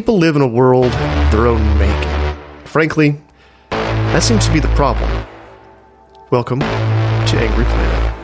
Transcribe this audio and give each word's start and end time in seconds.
People 0.00 0.16
live 0.16 0.34
in 0.34 0.40
a 0.40 0.48
world 0.48 0.86
of 0.86 1.30
their 1.30 1.46
own 1.46 1.62
making. 1.78 2.38
Frankly, 2.64 3.20
that 3.68 4.22
seems 4.22 4.46
to 4.46 4.52
be 4.54 4.58
the 4.58 4.68
problem. 4.68 5.26
Welcome 6.30 6.60
to 6.60 6.66
Angry 7.36 7.66
Planet. 7.66 8.14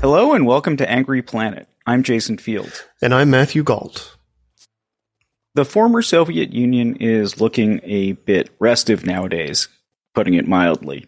Hello 0.00 0.32
and 0.32 0.46
welcome 0.46 0.78
to 0.78 0.90
Angry 0.90 1.20
Planet. 1.20 1.68
I'm 1.86 2.02
Jason 2.02 2.38
Fields. 2.38 2.84
And 3.02 3.12
I'm 3.12 3.28
Matthew 3.28 3.62
Gault. 3.62 4.16
The 5.52 5.66
former 5.66 6.00
Soviet 6.00 6.54
Union 6.54 6.96
is 6.96 7.42
looking 7.42 7.82
a 7.82 8.12
bit 8.12 8.48
restive 8.58 9.04
nowadays, 9.04 9.68
putting 10.14 10.32
it 10.32 10.48
mildly. 10.48 11.06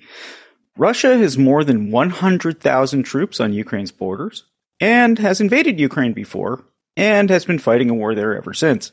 Russia 0.77 1.19
has 1.19 1.37
more 1.37 1.65
than 1.65 1.91
100,000 1.91 3.03
troops 3.03 3.41
on 3.41 3.53
Ukraine's 3.53 3.93
borders 3.93 4.45
and 4.81 5.19
has 5.19 5.41
invaded 5.41 5.79
Ukraine 5.79 6.13
before 6.13 6.65
and 6.97 7.29
has 7.31 7.45
been 7.45 7.59
fighting 7.59 7.91
a 7.91 7.95
war 7.95 8.15
there 8.15 8.37
ever 8.37 8.55
since. 8.55 8.93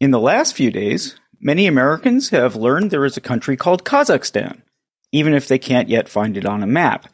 In 0.00 0.12
the 0.12 0.20
last 0.20 0.54
few 0.54 0.70
days, 0.70 1.18
many 1.40 1.66
Americans 1.66 2.30
have 2.30 2.56
learned 2.56 2.90
there 2.90 3.04
is 3.04 3.16
a 3.16 3.20
country 3.20 3.56
called 3.56 3.84
Kazakhstan, 3.84 4.62
even 5.12 5.34
if 5.34 5.48
they 5.48 5.58
can't 5.58 5.88
yet 5.88 6.08
find 6.08 6.36
it 6.36 6.46
on 6.46 6.62
a 6.62 6.68
map. 6.68 7.12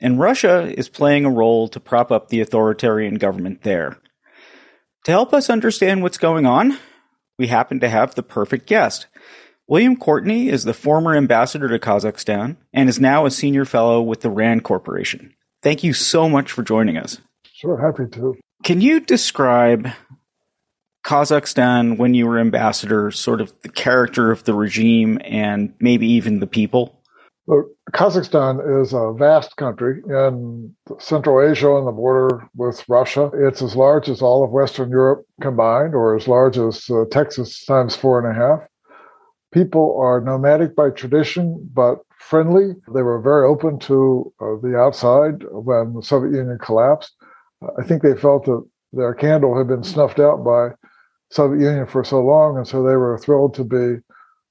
And 0.00 0.20
Russia 0.20 0.72
is 0.76 0.88
playing 0.88 1.24
a 1.24 1.30
role 1.30 1.68
to 1.68 1.80
prop 1.80 2.12
up 2.12 2.28
the 2.28 2.40
authoritarian 2.40 3.14
government 3.14 3.62
there. 3.62 3.98
To 5.04 5.10
help 5.10 5.32
us 5.32 5.50
understand 5.50 6.02
what's 6.02 6.18
going 6.18 6.46
on, 6.46 6.78
we 7.38 7.46
happen 7.46 7.80
to 7.80 7.88
have 7.88 8.14
the 8.14 8.22
perfect 8.22 8.66
guest. 8.66 9.06
William 9.66 9.96
Courtney 9.96 10.48
is 10.48 10.64
the 10.64 10.74
former 10.74 11.16
ambassador 11.16 11.68
to 11.68 11.78
Kazakhstan 11.78 12.56
and 12.72 12.88
is 12.88 13.00
now 13.00 13.24
a 13.24 13.30
senior 13.30 13.64
fellow 13.64 14.02
with 14.02 14.20
the 14.20 14.28
RAND 14.28 14.62
Corporation. 14.62 15.34
Thank 15.62 15.82
you 15.82 15.94
so 15.94 16.28
much 16.28 16.52
for 16.52 16.62
joining 16.62 16.98
us. 16.98 17.18
Sure, 17.54 17.80
happy 17.80 18.10
to. 18.12 18.36
Can 18.62 18.82
you 18.82 19.00
describe 19.00 19.88
Kazakhstan 21.06 21.96
when 21.96 22.12
you 22.12 22.26
were 22.26 22.38
ambassador, 22.38 23.10
sort 23.10 23.40
of 23.40 23.54
the 23.62 23.70
character 23.70 24.30
of 24.30 24.44
the 24.44 24.54
regime 24.54 25.18
and 25.24 25.72
maybe 25.80 26.06
even 26.08 26.40
the 26.40 26.46
people? 26.46 27.00
Look, 27.46 27.66
Kazakhstan 27.92 28.82
is 28.82 28.92
a 28.92 29.12
vast 29.12 29.56
country 29.56 30.02
in 30.06 30.74
Central 30.98 31.42
Asia 31.42 31.68
on 31.68 31.86
the 31.86 31.92
border 31.92 32.48
with 32.54 32.86
Russia. 32.88 33.30
It's 33.34 33.62
as 33.62 33.76
large 33.76 34.10
as 34.10 34.20
all 34.20 34.44
of 34.44 34.50
Western 34.50 34.90
Europe 34.90 35.26
combined, 35.40 35.94
or 35.94 36.16
as 36.16 36.28
large 36.28 36.58
as 36.58 36.88
uh, 36.90 37.04
Texas 37.10 37.64
times 37.64 37.96
four 37.96 38.18
and 38.18 38.34
a 38.34 38.38
half. 38.38 38.60
People 39.54 39.96
are 40.00 40.20
nomadic 40.20 40.74
by 40.74 40.90
tradition, 40.90 41.70
but 41.72 41.98
friendly. 42.18 42.74
They 42.92 43.02
were 43.02 43.20
very 43.20 43.46
open 43.46 43.78
to 43.80 44.32
uh, 44.40 44.56
the 44.60 44.76
outside 44.76 45.44
when 45.52 45.94
the 45.94 46.02
Soviet 46.02 46.36
Union 46.36 46.58
collapsed. 46.60 47.14
I 47.78 47.84
think 47.84 48.02
they 48.02 48.16
felt 48.16 48.46
that 48.46 48.66
their 48.92 49.14
candle 49.14 49.56
had 49.56 49.68
been 49.68 49.84
snuffed 49.84 50.18
out 50.18 50.42
by 50.44 50.70
Soviet 51.30 51.64
Union 51.64 51.86
for 51.86 52.02
so 52.02 52.20
long, 52.20 52.56
and 52.56 52.66
so 52.66 52.82
they 52.82 52.96
were 52.96 53.16
thrilled 53.16 53.54
to 53.54 53.62
be 53.62 54.02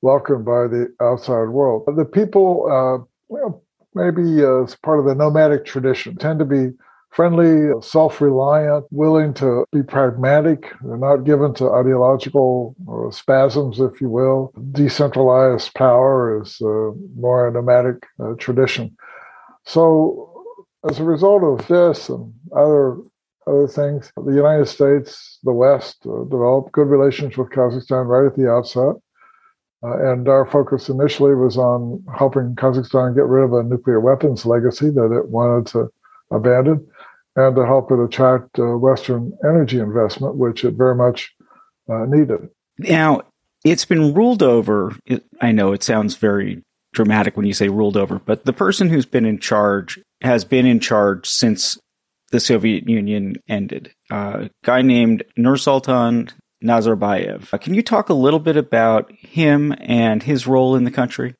welcomed 0.01 0.45
by 0.45 0.67
the 0.67 0.87
outside 1.01 1.49
world. 1.49 1.83
The 1.97 2.05
people, 2.05 2.67
uh, 2.71 3.03
well, 3.27 3.61
maybe 3.93 4.41
uh, 4.41 4.63
as 4.63 4.77
part 4.77 4.99
of 4.99 5.05
the 5.05 5.15
nomadic 5.15 5.65
tradition, 5.65 6.15
tend 6.15 6.39
to 6.39 6.45
be 6.45 6.71
friendly, 7.13 7.71
self 7.81 8.19
reliant, 8.19 8.85
willing 8.91 9.33
to 9.35 9.65
be 9.71 9.83
pragmatic. 9.83 10.73
They're 10.81 10.97
not 10.97 11.23
given 11.23 11.53
to 11.55 11.71
ideological 11.71 12.75
uh, 12.91 13.11
spasms, 13.11 13.79
if 13.79 14.01
you 14.01 14.09
will. 14.09 14.51
Decentralized 14.71 15.73
power 15.75 16.41
is 16.41 16.57
uh, 16.61 16.91
more 17.15 17.47
a 17.47 17.51
nomadic 17.51 18.05
uh, 18.19 18.33
tradition. 18.39 18.95
So, 19.65 20.29
as 20.89 20.99
a 20.99 21.03
result 21.03 21.43
of 21.43 21.67
this 21.67 22.09
and 22.09 22.33
other 22.55 22.97
other 23.45 23.67
things, 23.67 24.11
the 24.15 24.33
United 24.33 24.67
States, 24.67 25.39
the 25.43 25.53
West, 25.53 25.97
uh, 26.05 26.23
developed 26.23 26.71
good 26.71 26.87
relations 26.87 27.37
with 27.37 27.49
Kazakhstan 27.49 28.07
right 28.07 28.25
at 28.25 28.35
the 28.35 28.49
outset. 28.49 28.95
Uh, 29.85 30.11
and 30.11 30.29
our 30.29 30.45
focus 30.45 30.87
initially 30.87 31.35
was 31.35 31.57
on 31.57 32.01
helping 32.17 32.55
Kazakhstan 32.55 33.15
get 33.15 33.25
rid 33.25 33.43
of 33.43 33.51
a 33.51 33.63
nuclear 33.63 33.99
weapons 33.99 34.45
legacy 34.45 34.89
that 34.89 35.11
it 35.11 35.27
wanted 35.27 35.67
to 35.73 35.89
abandon 36.31 36.87
and 37.35 37.55
to 37.55 37.65
help 37.65 37.91
it 37.91 37.99
attract 37.99 38.59
uh, 38.59 38.77
Western 38.77 39.33
energy 39.43 39.79
investment, 39.79 40.35
which 40.35 40.63
it 40.63 40.75
very 40.75 40.95
much 40.95 41.33
uh, 41.89 42.05
needed. 42.05 42.49
Now, 42.77 43.21
it's 43.63 43.85
been 43.85 44.13
ruled 44.13 44.43
over. 44.43 44.95
I 45.41 45.51
know 45.51 45.73
it 45.73 45.83
sounds 45.83 46.15
very 46.15 46.63
dramatic 46.93 47.35
when 47.35 47.45
you 47.45 47.53
say 47.53 47.69
ruled 47.69 47.97
over, 47.97 48.19
but 48.19 48.45
the 48.45 48.53
person 48.53 48.89
who's 48.89 49.05
been 49.05 49.25
in 49.25 49.39
charge 49.39 49.99
has 50.21 50.45
been 50.45 50.65
in 50.65 50.79
charge 50.79 51.27
since 51.27 51.77
the 52.31 52.39
Soviet 52.39 52.87
Union 52.87 53.35
ended. 53.47 53.91
Uh, 54.11 54.45
a 54.45 54.49
guy 54.63 54.81
named 54.81 55.23
Nursultan 55.37 56.31
Nazarbayev. 56.63 57.53
Uh, 57.53 57.57
can 57.57 57.73
you 57.73 57.81
talk 57.81 58.09
a 58.09 58.13
little 58.13 58.39
bit 58.39 58.57
about 58.57 59.11
him 59.11 59.73
and 59.79 60.23
his 60.23 60.47
role 60.47 60.75
in 60.75 60.83
the 60.83 60.91
country? 60.91 61.35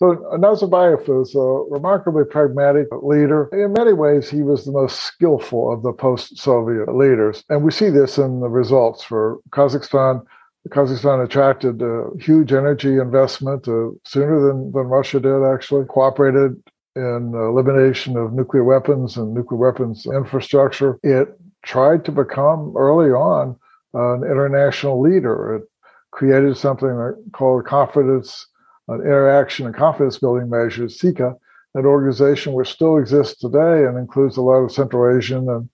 So 0.00 0.16
Nazarbayev 0.32 1.06
was 1.08 1.34
a 1.34 1.74
remarkably 1.74 2.24
pragmatic 2.24 2.86
leader. 3.02 3.50
In 3.52 3.74
many 3.74 3.92
ways, 3.92 4.30
he 4.30 4.40
was 4.40 4.64
the 4.64 4.72
most 4.72 5.00
skillful 5.00 5.70
of 5.70 5.82
the 5.82 5.92
post-Soviet 5.92 6.96
leaders. 6.96 7.44
And 7.50 7.62
we 7.62 7.70
see 7.70 7.90
this 7.90 8.16
in 8.16 8.40
the 8.40 8.48
results 8.48 9.04
for 9.04 9.40
Kazakhstan. 9.50 10.24
Kazakhstan 10.70 11.22
attracted 11.22 11.82
huge 12.18 12.50
energy 12.50 12.96
investment 12.96 13.68
uh, 13.68 13.90
sooner 14.06 14.40
than, 14.40 14.72
than 14.72 14.86
Russia 14.86 15.20
did, 15.20 15.44
actually, 15.44 15.84
cooperated 15.84 16.56
in 16.96 17.34
elimination 17.34 18.16
of 18.16 18.32
nuclear 18.32 18.64
weapons 18.64 19.18
and 19.18 19.34
nuclear 19.34 19.58
weapons 19.58 20.06
infrastructure. 20.06 20.98
It 21.02 21.28
tried 21.62 22.06
to 22.06 22.12
become 22.12 22.74
early 22.74 23.10
on 23.10 23.54
an 23.92 24.24
international 24.24 24.98
leader. 24.98 25.56
It 25.56 25.62
created 26.10 26.56
something 26.56 27.14
called 27.32 27.66
confidence, 27.66 28.46
interaction 28.94 29.66
and 29.66 29.74
confidence 29.74 30.18
building 30.18 30.50
measures, 30.50 30.98
CICA, 30.98 31.34
an 31.74 31.86
organization 31.86 32.52
which 32.52 32.70
still 32.70 32.98
exists 32.98 33.38
today 33.38 33.84
and 33.84 33.96
includes 33.96 34.36
a 34.36 34.42
lot 34.42 34.56
of 34.56 34.72
Central 34.72 35.16
Asian 35.16 35.48
and 35.48 35.68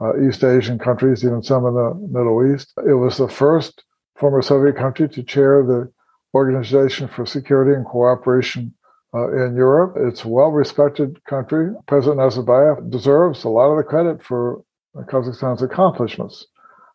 uh, 0.00 0.18
East 0.26 0.44
Asian 0.44 0.78
countries, 0.78 1.24
even 1.24 1.42
some 1.42 1.66
in 1.66 1.74
the 1.74 1.94
Middle 2.10 2.54
East. 2.54 2.72
It 2.86 2.94
was 2.94 3.18
the 3.18 3.28
first 3.28 3.82
former 4.16 4.40
Soviet 4.40 4.76
country 4.76 5.08
to 5.08 5.22
chair 5.22 5.62
the 5.62 5.90
Organization 6.32 7.08
for 7.08 7.26
Security 7.26 7.72
and 7.72 7.84
Cooperation 7.84 8.72
uh, 9.12 9.32
in 9.32 9.56
Europe. 9.56 9.96
It's 9.98 10.24
a 10.24 10.28
well 10.28 10.52
respected 10.52 11.22
country. 11.24 11.74
President 11.88 12.20
Nazarbayev 12.20 12.90
deserves 12.90 13.42
a 13.42 13.48
lot 13.48 13.70
of 13.70 13.76
the 13.76 13.82
credit 13.82 14.22
for 14.22 14.62
Kazakhstan's 14.94 15.62
accomplishments 15.62 16.46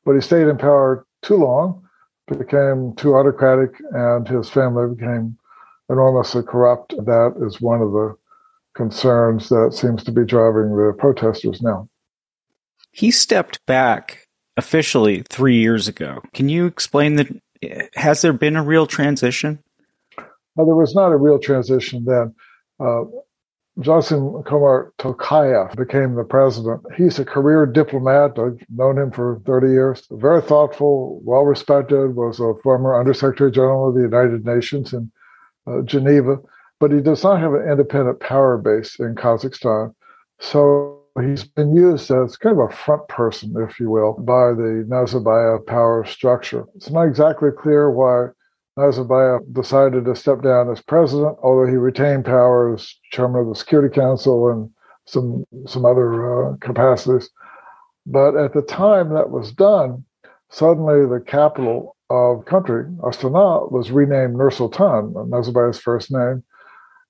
but 0.06 0.14
he 0.14 0.22
stayed 0.22 0.48
in 0.48 0.58
power 0.58 1.06
too 1.24 1.36
long, 1.36 1.84
became 2.28 2.94
too 2.96 3.16
autocratic, 3.16 3.72
and 3.92 4.28
his 4.28 4.50
family 4.50 4.96
became 4.96 5.38
enormously 5.90 6.44
corrupt. 6.44 6.96
That 6.98 7.34
is 7.46 7.62
one 7.62 7.82
of 7.82 7.92
the 7.92 8.16
concerns 8.76 9.50
that 9.50 9.74
seems 9.74 10.04
to 10.04 10.12
be 10.12 10.26
driving 10.26 10.76
the 10.76 10.94
protesters 10.98 11.62
now. 11.62 11.90
He 12.92 13.12
stepped 13.12 13.66
back 13.66 14.28
officially 14.58 15.24
three 15.30 15.58
years 15.58 15.88
ago. 15.88 16.22
Can 16.34 16.50
you 16.50 16.66
explain 16.66 17.16
that? 17.16 17.28
Has 17.96 18.22
there 18.22 18.34
been 18.34 18.56
a 18.56 18.64
real 18.64 18.86
transition? 18.86 19.60
Well, 20.56 20.66
there 20.66 20.76
was 20.76 20.96
not 20.96 21.12
a 21.12 21.18
real 21.18 21.40
transition 21.40 22.06
then. 22.06 22.34
Uh, 22.80 23.04
Kassym-Jomart 23.80 24.92
Tokayev 25.00 25.76
became 25.76 26.16
the 26.16 26.24
president. 26.24 26.82
He's 26.96 27.20
a 27.20 27.26
career 27.26 27.66
diplomat. 27.66 28.40
I've 28.40 28.64
known 28.70 28.98
him 28.98 29.12
for 29.12 29.42
30 29.46 29.68
years. 29.68 30.08
Very 30.12 30.42
thoughtful, 30.42 31.20
well 31.24 31.44
respected, 31.44 32.16
was 32.16 32.40
a 32.40 32.54
former 32.64 32.98
Undersecretary 32.98 33.52
General 33.52 33.90
of 33.90 33.96
the 33.96 34.02
United 34.02 34.46
Nations 34.46 34.94
in 34.94 35.12
uh, 35.68 35.82
Geneva, 35.82 36.38
but 36.80 36.92
he 36.92 37.02
does 37.02 37.24
not 37.24 37.40
have 37.40 37.54
an 37.54 37.70
independent 37.70 38.20
power 38.20 38.58
base 38.58 39.00
in 39.00 39.16
Kazakhstan. 39.16 39.94
So 40.40 41.02
he's 41.22 41.44
been 41.44 41.76
used 41.76 42.12
as 42.12 42.38
kind 42.38 42.60
of 42.60 42.70
a 42.70 42.76
front 42.76 43.08
person, 43.08 43.56
if 43.58 43.80
you 43.80 43.90
will, 43.90 44.14
by 44.14 44.50
the 44.50 44.86
Nazarbayev 44.88 45.66
power 45.66 46.06
structure. 46.06 46.66
It's 46.76 46.90
not 46.90 47.04
exactly 47.04 47.50
clear 47.58 47.90
why 47.90 48.28
Nazarbayev 48.78 49.54
decided 49.54 50.06
to 50.06 50.16
step 50.16 50.42
down 50.42 50.70
as 50.70 50.82
president, 50.82 51.38
although 51.42 51.70
he 51.70 51.78
retained 51.78 52.26
power 52.26 52.74
as 52.74 52.94
chairman 53.12 53.42
of 53.42 53.48
the 53.48 53.56
Security 53.56 53.94
Council 53.94 54.50
and 54.50 54.70
some 55.06 55.46
some 55.66 55.86
other 55.86 56.52
uh, 56.52 56.58
capacities. 56.58 57.30
But 58.06 58.36
at 58.36 58.54
the 58.54 58.62
time 58.62 59.14
that 59.14 59.30
was 59.30 59.52
done, 59.52 60.04
suddenly 60.50 61.06
the 61.08 61.24
capital 61.26 61.95
of 62.10 62.46
country, 62.46 62.86
Astana, 63.00 63.72
was 63.72 63.92
renamed 63.92 64.36
Nur 64.36 64.52
Sultan, 64.52 65.14
Nazarbayev's 65.14 65.80
first 65.80 66.12
name. 66.12 66.44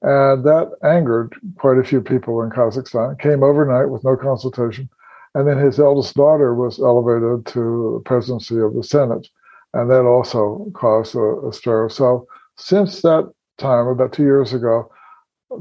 And 0.01 0.44
that 0.45 0.71
angered 0.83 1.36
quite 1.57 1.77
a 1.77 1.83
few 1.83 2.01
people 2.01 2.42
in 2.42 2.50
Kazakhstan. 2.50 3.19
Came 3.19 3.44
overnight 3.44 3.89
with 3.89 4.03
no 4.03 4.15
consultation. 4.15 4.89
And 5.33 5.47
then 5.47 5.57
his 5.57 5.80
eldest 5.80 6.15
daughter 6.15 6.53
was 6.53 6.80
elevated 6.80 7.45
to 7.53 7.95
the 7.95 8.01
presidency 8.06 8.59
of 8.59 8.74
the 8.74 8.83
Senate 8.83 9.27
and 9.75 9.92
that 9.92 10.06
also 10.06 10.65
caused 10.74 11.15
a, 11.15 11.47
a 11.47 11.53
stir. 11.53 11.89
So 11.89 12.27
since 12.57 13.01
that 13.01 13.31
time, 13.57 13.88
about 13.88 14.13
two 14.13 14.24
years 14.24 14.53
ago, 14.53 14.89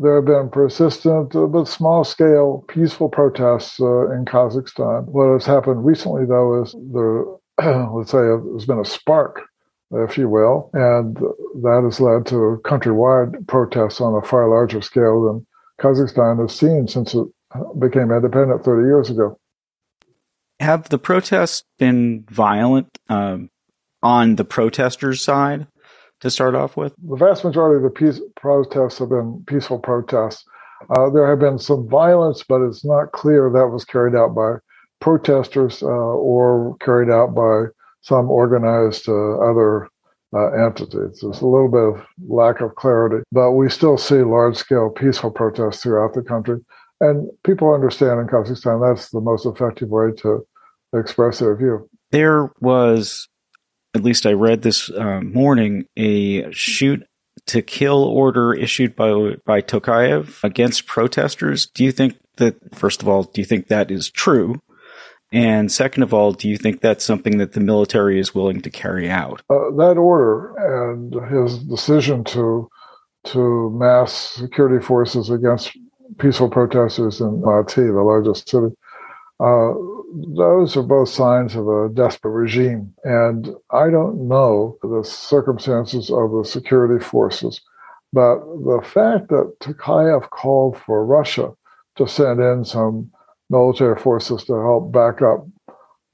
there 0.01 0.17
have 0.17 0.25
been 0.25 0.49
persistent 0.51 1.35
uh, 1.35 1.47
but 1.47 1.67
small 1.67 2.05
scale 2.05 2.65
peaceful 2.69 3.09
protests 3.09 3.81
uh, 3.81 4.11
in 4.13 4.25
Kazakhstan. 4.25 5.07
What 5.07 5.33
has 5.33 5.45
happened 5.45 5.85
recently, 5.85 6.25
though, 6.27 6.63
is 6.63 6.75
there, 6.93 7.25
let's 7.93 8.11
say, 8.11 8.19
there's 8.19 8.67
been 8.67 8.81
a 8.81 8.85
spark, 8.85 9.43
if 9.93 10.19
you 10.19 10.29
will, 10.29 10.71
and 10.73 11.17
that 11.17 11.83
has 11.85 12.01
led 12.01 12.27
to 12.27 12.61
countrywide 12.65 13.47
protests 13.47 14.01
on 14.01 14.15
a 14.15 14.27
far 14.27 14.49
larger 14.49 14.81
scale 14.81 15.25
than 15.25 15.47
Kazakhstan 15.81 16.41
has 16.41 16.57
seen 16.57 16.89
since 16.89 17.15
it 17.15 17.27
became 17.79 18.11
independent 18.11 18.65
30 18.65 18.87
years 18.87 19.11
ago. 19.11 19.39
Have 20.61 20.89
the 20.89 20.99
protests 20.99 21.65
been 21.79 22.25
violent? 22.31 22.99
Um, 23.09 23.51
on 24.05 24.37
the 24.37 24.45
protesters' 24.45 25.25
side 25.25 25.67
to 26.21 26.31
start 26.31 26.55
off 26.55 26.77
with? 26.77 26.95
The 27.03 27.17
vast 27.17 27.45
majority 27.45 27.79
of 27.79 27.83
the 27.83 27.99
peace 27.99 28.21
protests 28.37 28.99
have 28.99 29.09
been 29.09 29.43
peaceful 29.49 29.79
protests. 29.79 30.45
Uh, 30.91 31.09
there 31.11 31.29
have 31.29 31.41
been 31.41 31.59
some 31.59 31.89
violence, 31.89 32.45
but 32.47 32.61
it's 32.61 32.85
not 32.85 33.13
clear 33.13 33.51
that 33.51 33.69
was 33.69 33.85
carried 33.85 34.15
out 34.15 34.35
by 34.35 34.57
protesters 35.05 35.83
uh, 35.83 35.87
or 35.87 36.79
carried 36.81 37.11
out 37.11 37.35
by 37.35 37.67
some 38.01 38.31
organized 38.31 39.07
uh, 39.07 39.39
other 39.39 39.87
uh, 40.33 40.51
entities. 40.53 41.21
There's 41.21 41.43
a 41.43 41.47
little 41.47 41.69
bit 41.69 42.01
of 42.01 42.07
lack 42.27 42.63
of 42.63 42.75
clarity, 42.77 43.23
but 43.31 43.53
we 43.53 43.69
still 43.69 43.99
see 43.99 44.23
large 44.23 44.57
scale 44.57 44.89
peaceful 44.89 45.31
protests 45.31 45.83
throughout 45.83 46.15
the 46.15 46.23
country. 46.23 46.59
And 47.03 47.29
people 47.45 47.75
understand 47.75 48.19
in 48.19 48.29
Kazakhstan 48.29 48.81
that's 48.81 49.11
the 49.11 49.21
most 49.21 49.45
effective 49.45 49.91
way 49.91 50.13
to 50.23 50.47
express 50.95 51.41
their 51.41 51.55
view. 51.55 51.87
There 52.11 52.51
was 52.61 53.29
at 53.95 54.03
least 54.03 54.25
I 54.25 54.33
read 54.33 54.63
this 54.63 54.91
uh, 54.91 55.21
morning, 55.21 55.85
a 55.99 56.51
shoot 56.51 57.07
to 57.49 57.61
kill 57.61 58.05
order 58.05 58.55
issued 58.55 58.97
by 58.97 59.35
by 59.45 59.61
Tokayev 59.61 60.43
against 60.43 60.87
protesters. 60.87 61.67
Do 61.67 61.85
you 61.85 61.93
think 61.93 62.17
that 62.37 62.75
first 62.75 63.03
of 63.03 63.09
all, 63.09 63.25
do 63.25 63.43
you 63.43 63.45
think 63.45 63.69
that 63.69 63.91
is 63.91 64.11
true? 64.11 64.63
And 65.35 65.73
second 65.73 66.05
of 66.05 66.15
all, 66.15 66.31
do 66.33 66.49
you 66.49 66.57
think 66.57 66.81
that's 66.81 67.05
something 67.05 67.39
that 67.39 67.55
the 67.55 67.61
military 67.61 68.21
is 68.21 68.37
willing 68.37 68.61
to 68.61 68.71
carry 68.71 69.11
out? 69.11 69.43
Uh, 69.51 69.71
that 69.79 69.99
order 69.99 70.55
and 70.57 71.13
his 71.29 71.59
decision 71.59 72.23
to 72.25 72.71
to 73.25 73.71
mass 73.71 74.13
security 74.13 74.85
forces 74.85 75.31
against 75.31 75.77
peaceful 76.19 76.49
protesters 76.49 77.21
in 77.21 77.41
Almaty, 77.41 77.93
the 77.93 78.03
largest 78.03 78.49
city, 78.49 78.73
uh, 79.41 79.73
those 80.37 80.77
are 80.77 80.83
both 80.83 81.09
signs 81.09 81.57
of 81.57 81.67
a 81.67 81.89
desperate 81.89 82.31
regime. 82.31 82.95
And 83.03 83.49
I 83.71 83.91
don't 83.91 84.29
know 84.29 84.79
the 84.83 85.03
circumstances 85.03 86.11
of 86.11 86.31
the 86.31 86.45
security 86.45 87.03
forces, 87.03 87.61
but 88.13 88.39
the 88.39 88.83
fact 88.85 89.31
that 89.31 89.57
Tokayev 89.61 90.31
called 90.31 90.79
for 90.79 91.05
Russia 91.05 91.55
to 91.97 92.07
send 92.07 92.41
in 92.41 92.65
some 92.65 93.11
military 93.51 93.99
forces 94.01 94.45
to 94.45 94.55
help 94.55 94.93
back 94.93 95.23
up 95.23 95.47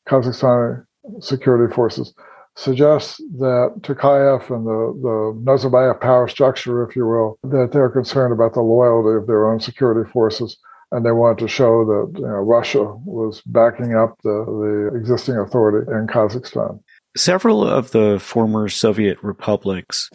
Kazakhstani 0.09 0.85
security 1.21 1.73
forces 1.73 2.15
suggests 2.57 3.19
that 3.39 3.75
Tokayev 3.81 4.51
and 4.51 4.67
the, 4.67 5.01
the 5.01 5.51
Nazarbayev 5.51 6.01
power 6.01 6.29
structure, 6.29 6.87
if 6.87 6.97
you 6.97 7.07
will, 7.07 7.39
that 7.45 7.71
they're 7.73 7.89
concerned 7.89 8.33
about 8.33 8.55
the 8.55 8.61
loyalty 8.61 9.17
of 9.17 9.27
their 9.27 9.51
own 9.51 9.61
security 9.61 10.11
forces 10.11 10.59
and 10.93 11.07
they 11.07 11.13
wanted 11.13 11.39
to 11.39 11.49
show 11.49 11.85
that 11.85 12.19
you 12.19 12.27
know, 12.27 12.35
Russia 12.35 12.85
was 13.05 13.43
backing 13.47 13.95
up 13.95 14.17
the, 14.23 14.45
the 14.93 14.99
existing 14.99 15.37
authority 15.37 15.91
in 15.91 16.07
Kazakhstan. 16.07 16.81
Several 17.17 17.65
of 17.65 17.93
the 17.93 18.19
former 18.21 18.69
Soviet 18.69 19.23
republics 19.23 20.11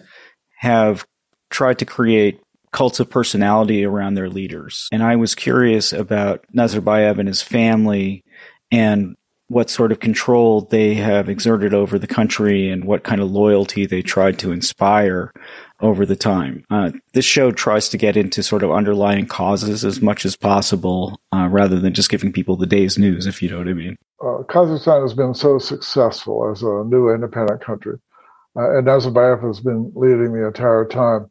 have 0.58 1.06
tried 1.50 1.80
to 1.80 1.86
create 1.86 2.42
cults 2.76 3.00
of 3.00 3.10
personality 3.10 3.86
around 3.86 4.16
their 4.16 4.30
leaders. 4.30 4.90
And 4.92 5.02
I 5.02 5.16
was 5.16 5.34
curious 5.34 5.94
about 5.94 6.46
Nazarbayev 6.54 7.18
and 7.18 7.28
his 7.28 7.42
family 7.42 8.22
and 8.70 9.16
what 9.48 9.70
sort 9.70 9.94
of 9.94 10.02
control 10.02 10.62
they 10.62 10.94
have 10.96 11.30
exerted 11.30 11.74
over 11.74 11.98
the 11.98 12.08
country 12.08 12.70
and 12.70 12.84
what 12.84 13.04
kind 13.04 13.22
of 13.22 13.32
loyalty 13.32 13.86
they 13.86 14.02
tried 14.02 14.38
to 14.40 14.52
inspire 14.52 15.32
over 15.80 16.06
the 16.06 16.18
time. 16.18 16.66
Uh, 16.70 16.92
this 17.14 17.24
show 17.24 17.50
tries 17.50 17.88
to 17.88 17.98
get 17.98 18.18
into 18.18 18.44
sort 18.44 18.64
of 18.64 18.72
underlying 18.72 19.26
causes 19.26 19.86
as 19.86 20.02
much 20.02 20.26
as 20.26 20.36
possible, 20.36 21.18
uh, 21.32 21.48
rather 21.50 21.80
than 21.80 21.94
just 21.94 22.10
giving 22.10 22.34
people 22.34 22.58
the 22.58 22.66
day's 22.66 22.98
news, 22.98 23.26
if 23.26 23.42
you 23.42 23.50
know 23.50 23.60
what 23.60 23.70
I 23.70 23.74
mean. 23.74 23.96
Uh, 24.20 24.44
Kazakhstan 24.50 25.02
has 25.02 25.14
been 25.14 25.34
so 25.34 25.60
successful 25.60 26.52
as 26.52 26.62
a 26.62 26.84
new 26.86 27.10
independent 27.10 27.62
country, 27.62 27.98
uh, 28.58 28.78
and 28.78 28.88
Nazarbayev 28.88 29.46
has 29.48 29.62
been 29.62 29.94
leading 29.96 30.34
the 30.34 30.46
entire 30.46 30.86
time. 30.86 31.30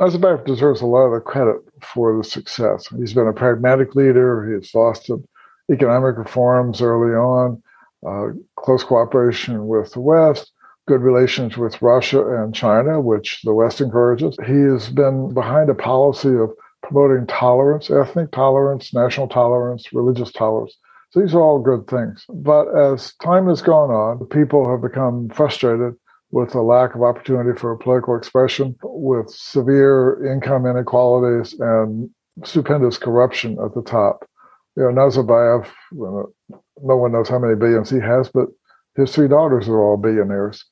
Nazarbayev 0.00 0.46
deserves 0.46 0.80
a 0.80 0.86
lot 0.86 1.06
of 1.06 1.12
the 1.12 1.20
credit 1.20 1.56
for 1.82 2.16
the 2.16 2.24
success. 2.24 2.88
He's 2.96 3.14
been 3.14 3.28
a 3.28 3.32
pragmatic 3.32 3.94
leader. 3.94 4.58
He's 4.58 4.70
fostered 4.70 5.22
economic 5.70 6.16
reforms 6.16 6.82
early 6.82 7.14
on, 7.14 7.62
uh, 8.06 8.34
close 8.56 8.82
cooperation 8.82 9.66
with 9.66 9.92
the 9.92 10.00
West 10.00 10.52
good 10.88 11.02
relations 11.02 11.56
with 11.56 11.80
Russia 11.80 12.42
and 12.42 12.54
China, 12.54 13.00
which 13.00 13.40
the 13.44 13.54
West 13.54 13.80
encourages. 13.80 14.36
He 14.46 14.60
has 14.62 14.88
been 14.90 15.32
behind 15.32 15.70
a 15.70 15.74
policy 15.74 16.34
of 16.36 16.50
promoting 16.82 17.26
tolerance, 17.26 17.90
ethnic 17.90 18.32
tolerance, 18.32 18.92
national 18.92 19.28
tolerance, 19.28 19.92
religious 19.92 20.32
tolerance. 20.32 20.76
So 21.10 21.20
these 21.20 21.34
are 21.34 21.40
all 21.40 21.60
good 21.60 21.86
things. 21.86 22.24
But 22.28 22.68
as 22.76 23.14
time 23.22 23.46
has 23.48 23.62
gone 23.62 23.90
on, 23.90 24.26
people 24.26 24.68
have 24.68 24.82
become 24.82 25.28
frustrated 25.28 25.94
with 26.32 26.54
a 26.54 26.62
lack 26.62 26.94
of 26.94 27.02
opportunity 27.02 27.58
for 27.58 27.76
political 27.76 28.16
expression, 28.16 28.74
with 28.82 29.30
severe 29.30 30.26
income 30.32 30.66
inequalities 30.66 31.54
and 31.60 32.10
stupendous 32.42 32.98
corruption 32.98 33.58
at 33.64 33.74
the 33.74 33.82
top. 33.82 34.28
You 34.76 34.84
know, 34.84 34.88
Nazarbayev, 34.88 35.68
no 35.92 36.96
one 36.96 37.12
knows 37.12 37.28
how 37.28 37.38
many 37.38 37.54
billions 37.54 37.90
he 37.90 38.00
has, 38.00 38.30
but 38.30 38.48
his 38.96 39.14
three 39.14 39.28
daughters 39.28 39.68
are 39.68 39.80
all 39.80 39.98
billionaires 39.98 40.64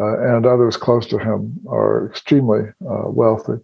uh, 0.00 0.34
and 0.34 0.44
others 0.44 0.76
close 0.76 1.06
to 1.06 1.18
him 1.18 1.56
are 1.68 2.08
extremely 2.08 2.62
uh, 2.82 3.06
wealthy. 3.06 3.62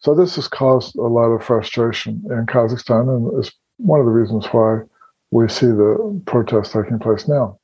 So 0.00 0.14
this 0.14 0.34
has 0.34 0.48
caused 0.48 0.96
a 0.96 1.02
lot 1.02 1.30
of 1.30 1.44
frustration 1.44 2.24
in 2.30 2.46
Kazakhstan, 2.46 3.08
and 3.14 3.38
is 3.38 3.52
one 3.76 4.00
of 4.00 4.06
the 4.06 4.12
reasons 4.12 4.46
why 4.46 4.80
we 5.30 5.48
see 5.48 5.66
the 5.66 6.22
protests 6.26 6.72
taking 6.72 6.98
place 6.98 7.28
now. 7.28 7.59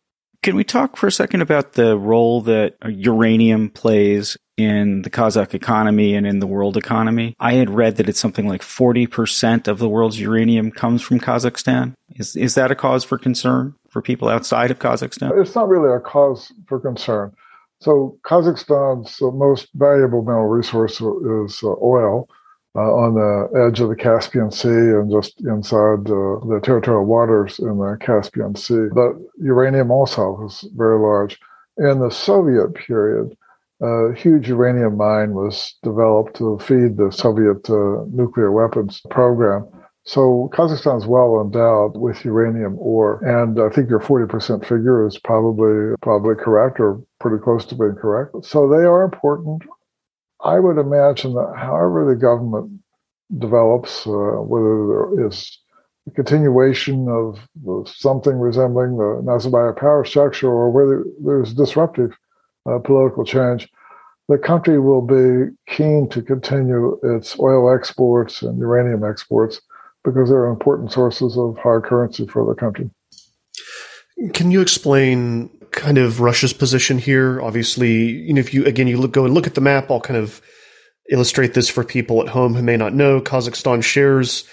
Can 0.46 0.54
we 0.54 0.62
talk 0.62 0.96
for 0.96 1.08
a 1.08 1.10
second 1.10 1.40
about 1.40 1.72
the 1.72 1.98
role 1.98 2.40
that 2.42 2.76
uranium 2.88 3.68
plays 3.68 4.36
in 4.56 5.02
the 5.02 5.10
Kazakh 5.10 5.54
economy 5.54 6.14
and 6.14 6.24
in 6.24 6.38
the 6.38 6.46
world 6.46 6.76
economy? 6.76 7.34
I 7.40 7.54
had 7.54 7.68
read 7.68 7.96
that 7.96 8.08
it's 8.08 8.20
something 8.20 8.46
like 8.46 8.62
40% 8.62 9.66
of 9.66 9.80
the 9.80 9.88
world's 9.88 10.20
uranium 10.20 10.70
comes 10.70 11.02
from 11.02 11.18
Kazakhstan. 11.18 11.94
Is, 12.14 12.36
is 12.36 12.54
that 12.54 12.70
a 12.70 12.76
cause 12.76 13.02
for 13.02 13.18
concern 13.18 13.74
for 13.88 14.00
people 14.00 14.28
outside 14.28 14.70
of 14.70 14.78
Kazakhstan? 14.78 15.36
It's 15.36 15.56
not 15.56 15.68
really 15.68 15.92
a 15.92 15.98
cause 15.98 16.52
for 16.68 16.78
concern. 16.78 17.32
So 17.80 18.16
Kazakhstan's 18.24 19.20
most 19.20 19.66
valuable 19.74 20.22
mineral 20.22 20.46
resource 20.46 21.00
is 21.00 21.60
uh, 21.64 21.74
oil 21.82 22.28
on 22.80 23.14
the 23.14 23.66
edge 23.66 23.80
of 23.80 23.88
the 23.88 23.96
Caspian 23.96 24.50
Sea 24.50 24.68
and 24.68 25.10
just 25.10 25.40
inside 25.40 26.08
uh, 26.10 26.40
the 26.46 26.60
territorial 26.62 27.04
waters 27.04 27.58
in 27.58 27.78
the 27.78 27.96
Caspian 28.00 28.54
Sea. 28.56 28.88
But 28.92 29.14
uranium 29.38 29.90
also 29.90 30.46
is 30.46 30.68
very 30.74 30.98
large. 30.98 31.38
In 31.78 32.00
the 32.00 32.10
Soviet 32.10 32.74
period, 32.74 33.36
a 33.80 34.14
huge 34.14 34.48
uranium 34.48 34.96
mine 34.96 35.34
was 35.34 35.74
developed 35.82 36.36
to 36.36 36.58
feed 36.58 36.96
the 36.96 37.10
Soviet 37.10 37.68
uh, 37.68 38.04
nuclear 38.10 38.50
weapons 38.50 39.02
program. 39.10 39.66
So 40.04 40.48
Kazakhstan 40.54 40.98
is 40.98 41.06
well 41.06 41.40
endowed 41.40 41.96
with 41.96 42.24
uranium 42.24 42.76
ore, 42.78 43.22
and 43.24 43.60
I 43.60 43.68
think 43.68 43.90
your 43.90 43.98
40% 43.98 44.64
figure 44.64 45.04
is 45.04 45.18
probably 45.18 45.96
probably 46.00 46.36
correct 46.36 46.78
or 46.78 47.02
pretty 47.20 47.42
close 47.42 47.66
to 47.66 47.74
being 47.74 47.96
correct. 47.96 48.44
So 48.44 48.68
they 48.68 48.84
are 48.84 49.02
important. 49.02 49.64
I 50.46 50.60
would 50.60 50.78
imagine 50.78 51.34
that 51.34 51.54
however 51.56 52.06
the 52.08 52.14
government 52.14 52.80
develops, 53.36 54.06
uh, 54.06 54.38
whether 54.52 54.86
there 54.86 55.26
is 55.26 55.58
a 56.06 56.12
continuation 56.12 57.08
of 57.08 57.40
something 57.88 58.38
resembling 58.38 58.96
the 58.96 59.22
Nazarbayev 59.24 59.76
power 59.76 60.04
structure 60.04 60.48
or 60.48 60.70
whether 60.70 61.04
there's 61.24 61.52
disruptive 61.52 62.12
uh, 62.70 62.78
political 62.78 63.24
change, 63.24 63.68
the 64.28 64.38
country 64.38 64.78
will 64.78 65.02
be 65.02 65.52
keen 65.66 66.08
to 66.10 66.22
continue 66.22 66.98
its 67.02 67.38
oil 67.40 67.74
exports 67.74 68.42
and 68.42 68.58
uranium 68.60 69.02
exports 69.02 69.60
because 70.04 70.28
they're 70.28 70.46
important 70.46 70.92
sources 70.92 71.36
of 71.36 71.58
hard 71.58 71.82
currency 71.82 72.24
for 72.28 72.46
the 72.46 72.54
country. 72.54 72.88
Can 74.32 74.52
you 74.52 74.60
explain 74.60 75.50
kind 75.72 75.98
of 75.98 76.20
Russia's 76.20 76.52
position 76.52 76.98
here? 76.98 77.40
Obviously, 77.40 78.04
you 78.04 78.34
know, 78.34 78.40
if 78.40 78.52
you 78.54 78.64
again 78.64 78.86
you 78.86 78.98
look, 78.98 79.12
go 79.12 79.24
and 79.24 79.34
look 79.34 79.46
at 79.46 79.54
the 79.54 79.60
map, 79.60 79.90
I'll 79.90 80.00
kind 80.00 80.18
of 80.18 80.40
illustrate 81.10 81.54
this 81.54 81.68
for 81.68 81.84
people 81.84 82.22
at 82.22 82.28
home 82.28 82.54
who 82.54 82.62
may 82.62 82.76
not 82.76 82.94
know. 82.94 83.20
Kazakhstan 83.20 83.82
shares 83.82 84.44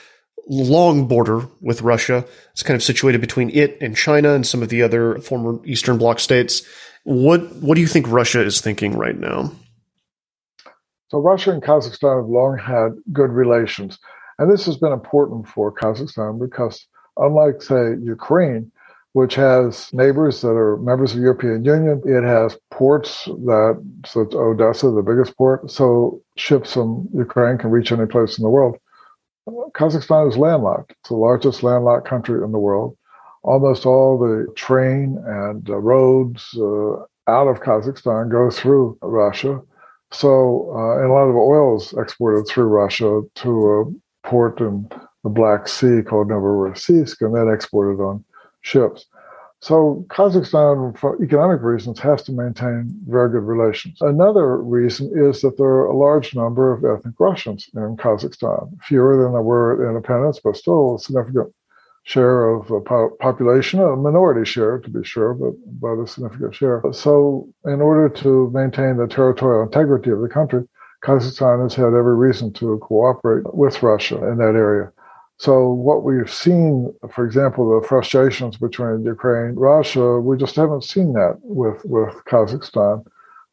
long 0.47 1.07
border 1.07 1.47
with 1.61 1.81
Russia. 1.81 2.25
It's 2.51 2.63
kind 2.63 2.75
of 2.75 2.83
situated 2.83 3.21
between 3.21 3.49
it 3.49 3.77
and 3.81 3.95
China 3.95 4.33
and 4.33 4.45
some 4.45 4.61
of 4.61 4.69
the 4.69 4.81
other 4.81 5.19
former 5.19 5.65
Eastern 5.65 5.97
Bloc 5.97 6.19
states. 6.19 6.63
What 7.03 7.55
what 7.57 7.75
do 7.75 7.81
you 7.81 7.87
think 7.87 8.07
Russia 8.07 8.41
is 8.41 8.61
thinking 8.61 8.97
right 8.97 9.17
now? 9.17 9.51
So 11.09 11.19
Russia 11.19 11.51
and 11.51 11.61
Kazakhstan 11.61 12.17
have 12.17 12.29
long 12.29 12.57
had 12.57 12.93
good 13.11 13.29
relations. 13.29 13.99
And 14.39 14.51
this 14.51 14.65
has 14.65 14.77
been 14.77 14.91
important 14.91 15.47
for 15.47 15.71
Kazakhstan 15.71 16.39
because, 16.39 16.87
unlike, 17.17 17.61
say, 17.61 17.95
Ukraine, 18.01 18.71
which 19.13 19.35
has 19.35 19.93
neighbors 19.93 20.41
that 20.41 20.49
are 20.49 20.77
members 20.77 21.11
of 21.11 21.17
the 21.17 21.23
European 21.23 21.63
Union, 21.63 22.01
it 22.03 22.23
has 22.23 22.57
ports 22.71 23.25
that, 23.25 23.81
so 24.05 24.21
it's 24.21 24.35
Odessa, 24.35 24.89
the 24.89 25.03
biggest 25.03 25.37
port, 25.37 25.69
so 25.69 26.19
ships 26.35 26.73
from 26.73 27.07
Ukraine 27.13 27.59
can 27.59 27.69
reach 27.69 27.91
any 27.91 28.07
place 28.07 28.37
in 28.37 28.43
the 28.43 28.49
world. 28.49 28.75
Kazakhstan 29.47 30.29
is 30.29 30.37
landlocked. 30.37 30.91
It's 30.91 31.09
the 31.09 31.15
largest 31.15 31.61
landlocked 31.61 32.07
country 32.07 32.43
in 32.43 32.51
the 32.51 32.59
world. 32.59 32.97
Almost 33.43 33.85
all 33.85 34.17
the 34.17 34.51
train 34.55 35.21
and 35.27 35.69
uh, 35.69 35.77
roads 35.77 36.49
uh, 36.57 36.93
out 37.27 37.47
of 37.47 37.61
Kazakhstan 37.61 38.31
go 38.31 38.49
through 38.49 38.97
Russia. 39.01 39.61
So, 40.11 40.71
uh, 40.75 41.01
and 41.01 41.11
a 41.11 41.13
lot 41.13 41.27
of 41.27 41.35
oil 41.35 41.77
is 41.77 41.93
exported 41.93 42.47
through 42.47 42.65
Russia 42.65 43.21
to 43.35 43.71
a 43.71 44.27
port 44.27 44.59
in 44.59 44.89
the 45.23 45.29
Black 45.29 45.67
Sea 45.67 46.01
called 46.01 46.29
Novorossiysk 46.29 47.21
and 47.21 47.35
then 47.35 47.53
exported 47.53 48.01
on 48.01 48.23
ships. 48.63 49.05
So 49.63 50.05
Kazakhstan, 50.09 50.97
for 50.97 51.23
economic 51.23 51.61
reasons, 51.61 51.97
has 51.99 52.21
to 52.23 52.33
maintain 52.33 52.99
very 53.07 53.29
good 53.29 53.43
relations. 53.43 53.97
Another 54.01 54.57
reason 54.57 55.09
is 55.15 55.39
that 55.39 55.57
there 55.57 55.67
are 55.67 55.85
a 55.85 55.95
large 55.95 56.35
number 56.35 56.73
of 56.73 56.83
ethnic 56.83 57.15
Russians 57.17 57.69
in 57.73 57.95
Kazakhstan, 57.95 58.77
fewer 58.81 59.23
than 59.23 59.31
there 59.31 59.41
were 59.41 59.81
at 59.81 59.87
independence, 59.87 60.41
but 60.43 60.57
still 60.57 60.95
a 60.95 60.99
significant 60.99 61.53
share 62.03 62.49
of 62.49 62.69
uh, 62.71 62.79
po- 62.81 63.15
population, 63.21 63.79
a 63.79 63.95
minority 63.95 64.43
share 64.43 64.79
to 64.79 64.89
be 64.89 65.03
sure, 65.03 65.33
but 65.33 65.53
but 65.79 66.01
a 66.01 66.07
significant 66.07 66.53
share. 66.53 66.83
So, 66.91 67.47
in 67.65 67.79
order 67.81 68.09
to 68.21 68.51
maintain 68.53 68.97
the 68.97 69.07
territorial 69.07 69.63
integrity 69.63 70.09
of 70.09 70.19
the 70.19 70.27
country, 70.27 70.67
Kazakhstan 71.03 71.63
has 71.63 71.75
had 71.75 71.93
every 71.93 72.15
reason 72.15 72.53
to 72.53 72.77
cooperate 72.79 73.53
with 73.53 73.83
Russia 73.83 74.17
in 74.29 74.37
that 74.37 74.55
area. 74.55 74.91
So, 75.39 75.69
what 75.69 76.03
we've 76.03 76.31
seen, 76.31 76.93
for 77.11 77.25
example, 77.25 77.79
the 77.79 77.85
frustrations 77.87 78.57
between 78.57 79.03
Ukraine 79.03 79.55
Russia, 79.55 80.19
we 80.19 80.37
just 80.37 80.55
haven't 80.55 80.83
seen 80.83 81.13
that 81.13 81.39
with 81.41 81.83
with 81.85 82.13
Kazakhstan. 82.25 83.05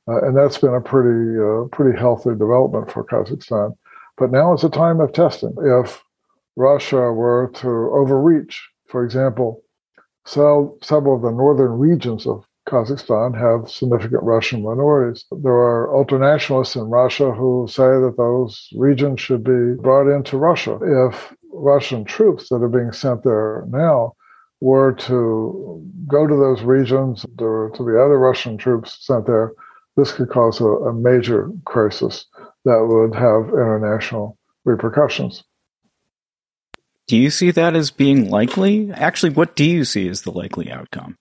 Uh, 0.09 0.23
and 0.23 0.37
that's 0.37 0.59
been 0.59 0.75
a 0.75 0.81
pretty 0.81 1.39
uh, 1.39 1.69
pretty 1.73 1.99
healthy 1.99 2.31
development 2.31 2.91
for 2.91 3.05
Kazakhstan. 3.05 3.77
But 4.19 4.31
now 4.31 4.53
is 4.55 4.65
a 4.65 4.71
time 4.71 5.01
of 5.01 5.13
testing. 5.13 5.55
If 5.59 6.03
Russia 6.57 7.13
were 7.13 7.51
to 7.55 7.69
overreach. 7.69 8.69
For 8.87 9.05
example, 9.05 9.63
several 10.27 11.17
of 11.17 11.23
the 11.23 11.31
northern 11.31 11.73
regions 11.73 12.27
of 12.27 12.45
Kazakhstan 12.69 13.39
have 13.39 13.71
significant 13.71 14.23
Russian 14.23 14.63
minorities. 14.63 15.25
There 15.31 15.53
are 15.53 15.89
ultranationalists 15.89 16.77
in 16.77 16.91
Russia 16.91 17.33
who 17.33 17.67
say 17.69 17.83
that 17.83 18.15
those 18.17 18.69
regions 18.77 19.21
should 19.21 19.43
be 19.43 19.81
brought 19.81 20.15
into 20.15 20.37
Russia. 20.37 20.79
If 20.83 21.35
Russian 21.53 22.05
troops 22.05 22.49
that 22.49 22.63
are 22.63 22.69
being 22.69 22.93
sent 22.93 23.25
there 23.25 23.65
now 23.69 24.15
were 24.61 24.93
to 24.93 25.83
go 26.07 26.27
to 26.27 26.37
those 26.37 26.63
regions, 26.63 27.23
to, 27.39 27.71
to 27.75 27.85
the 27.85 28.03
other 28.03 28.19
Russian 28.19 28.59
troops 28.59 28.99
sent 29.01 29.27
there, 29.27 29.53
this 29.97 30.13
could 30.13 30.29
cause 30.29 30.61
a, 30.61 30.67
a 30.67 30.93
major 30.93 31.51
crisis 31.65 32.27
that 32.65 32.87
would 32.87 33.15
have 33.15 33.49
international 33.49 34.39
repercussions. 34.65 35.43
Do 37.07 37.17
you 37.17 37.31
see 37.31 37.51
that 37.51 37.75
as 37.75 37.91
being 37.91 38.31
likely? 38.31 38.93
Actually, 38.93 39.33
what 39.33 39.57
do 39.57 39.65
you 39.65 39.85
see 39.85 40.09
as 40.09 40.23
the 40.23 40.31
likely 40.31 40.71
outcome? 40.71 41.17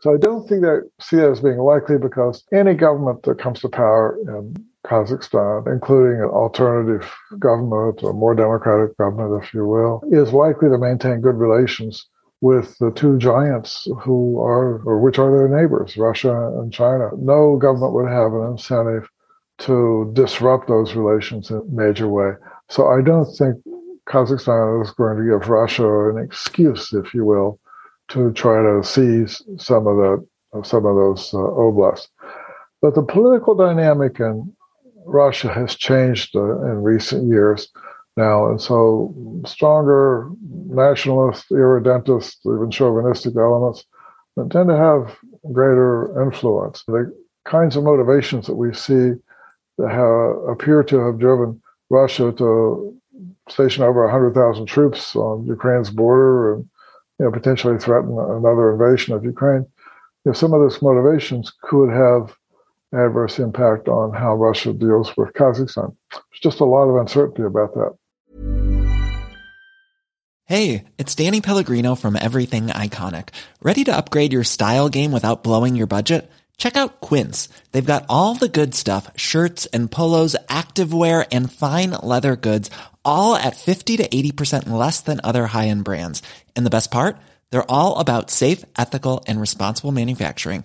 So 0.00 0.14
I 0.14 0.18
don't 0.18 0.46
think 0.48 0.60
that 0.60 0.88
see 1.00 1.16
that 1.16 1.30
as 1.30 1.40
being 1.40 1.58
likely 1.58 1.98
because 1.98 2.44
any 2.52 2.74
government 2.74 3.24
that 3.24 3.40
comes 3.40 3.60
to 3.60 3.68
power 3.68 4.16
in 4.20 4.54
Kazakhstan, 4.86 5.66
including 5.66 6.20
an 6.20 6.28
alternative 6.28 7.10
government, 7.38 8.02
a 8.02 8.12
more 8.12 8.34
democratic 8.34 8.96
government, 8.96 9.42
if 9.42 9.52
you 9.52 9.66
will, 9.66 10.02
is 10.10 10.32
likely 10.32 10.68
to 10.68 10.78
maintain 10.78 11.20
good 11.20 11.36
relations 11.36 12.06
with 12.40 12.76
the 12.78 12.92
two 12.92 13.18
giants 13.18 13.88
who 14.00 14.38
are, 14.40 14.80
or 14.84 15.00
which 15.00 15.18
are 15.18 15.30
their 15.30 15.48
neighbors, 15.48 15.96
Russia 15.96 16.52
and 16.58 16.72
China. 16.72 17.10
No 17.18 17.56
government 17.56 17.94
would 17.94 18.08
have 18.08 18.32
an 18.32 18.52
incentive 18.52 19.08
to 19.58 20.10
disrupt 20.12 20.68
those 20.68 20.94
relations 20.94 21.50
in 21.50 21.56
a 21.56 21.64
major 21.64 22.08
way. 22.08 22.32
So 22.68 22.88
I 22.88 23.00
don't 23.00 23.24
think 23.36 23.56
Kazakhstan 24.06 24.84
is 24.84 24.92
going 24.92 25.16
to 25.18 25.38
give 25.38 25.48
Russia 25.48 26.10
an 26.10 26.18
excuse, 26.18 26.92
if 26.92 27.12
you 27.14 27.24
will, 27.24 27.58
to 28.08 28.32
try 28.32 28.62
to 28.62 28.84
seize 28.84 29.42
some 29.58 29.86
of 29.86 29.96
the 29.96 30.26
some 30.62 30.86
of 30.86 30.94
those 30.96 31.34
uh, 31.34 31.38
oblasts. 31.38 32.08
But 32.80 32.94
the 32.94 33.02
political 33.02 33.54
dynamic 33.54 34.20
in 34.20 34.55
Russia 35.06 35.52
has 35.52 35.74
changed 35.76 36.34
uh, 36.36 36.60
in 36.62 36.82
recent 36.82 37.28
years 37.28 37.68
now, 38.16 38.48
and 38.48 38.60
so 38.60 39.14
stronger 39.46 40.30
nationalist, 40.50 41.46
irredentist, 41.52 42.40
even 42.46 42.70
chauvinistic 42.70 43.36
elements 43.36 43.84
tend 44.50 44.68
to 44.68 44.76
have 44.76 45.16
greater 45.52 46.22
influence. 46.22 46.82
The 46.86 47.14
kinds 47.44 47.76
of 47.76 47.84
motivations 47.84 48.46
that 48.46 48.54
we 48.54 48.74
see 48.74 49.12
that 49.78 49.90
have, 49.90 50.48
appear 50.48 50.82
to 50.82 50.98
have 50.98 51.18
driven 51.18 51.60
Russia 51.90 52.32
to 52.32 52.94
station 53.48 53.84
over 53.84 54.02
100,000 54.04 54.66
troops 54.66 55.14
on 55.14 55.46
Ukraine's 55.46 55.90
border 55.90 56.54
and 56.54 56.68
you 57.18 57.24
know, 57.24 57.30
potentially 57.30 57.78
threaten 57.78 58.10
another 58.18 58.72
invasion 58.72 59.14
of 59.14 59.24
Ukraine. 59.24 59.66
Some 60.32 60.52
of 60.52 60.60
those 60.60 60.82
motivations 60.82 61.52
could 61.62 61.88
have 61.90 62.34
adverse 62.96 63.38
impact 63.38 63.88
on 63.88 64.12
how 64.12 64.34
Russia 64.34 64.72
deals 64.72 65.16
with 65.16 65.32
Kazakhstan. 65.32 65.94
There's 66.10 66.40
just 66.42 66.60
a 66.60 66.64
lot 66.64 66.88
of 66.88 66.96
uncertainty 66.96 67.42
about 67.42 67.74
that. 67.74 67.96
Hey, 70.44 70.84
it's 70.96 71.14
Danny 71.16 71.40
Pellegrino 71.40 71.96
from 71.96 72.14
Everything 72.14 72.68
Iconic. 72.68 73.30
Ready 73.60 73.82
to 73.84 73.96
upgrade 73.96 74.32
your 74.32 74.44
style 74.44 74.88
game 74.88 75.10
without 75.10 75.42
blowing 75.42 75.74
your 75.74 75.88
budget? 75.88 76.30
Check 76.56 76.76
out 76.76 77.00
Quince. 77.00 77.48
They've 77.72 77.84
got 77.84 78.06
all 78.08 78.34
the 78.34 78.48
good 78.48 78.74
stuff 78.74 79.10
shirts 79.16 79.66
and 79.66 79.90
polos, 79.90 80.36
activewear, 80.48 81.26
and 81.32 81.52
fine 81.52 81.90
leather 81.90 82.36
goods 82.36 82.70
all 83.04 83.36
at 83.36 83.56
50 83.56 83.98
to 83.98 84.08
80% 84.08 84.68
less 84.68 85.00
than 85.00 85.20
other 85.22 85.46
high-end 85.46 85.84
brands. 85.84 86.22
And 86.54 86.66
the 86.66 86.70
best 86.70 86.90
part? 86.90 87.16
They're 87.50 87.70
all 87.70 87.98
about 87.98 88.30
safe, 88.30 88.64
ethical, 88.76 89.24
and 89.26 89.40
responsible 89.40 89.92
manufacturing. 89.92 90.64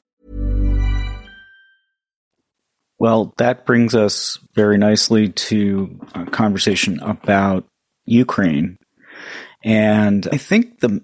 Well, 3.01 3.33
that 3.37 3.65
brings 3.65 3.95
us 3.95 4.37
very 4.53 4.77
nicely 4.77 5.29
to 5.29 5.99
a 6.13 6.27
conversation 6.27 6.99
about 6.99 7.65
Ukraine. 8.05 8.77
And 9.63 10.27
I 10.31 10.37
think 10.37 10.81
the 10.81 11.01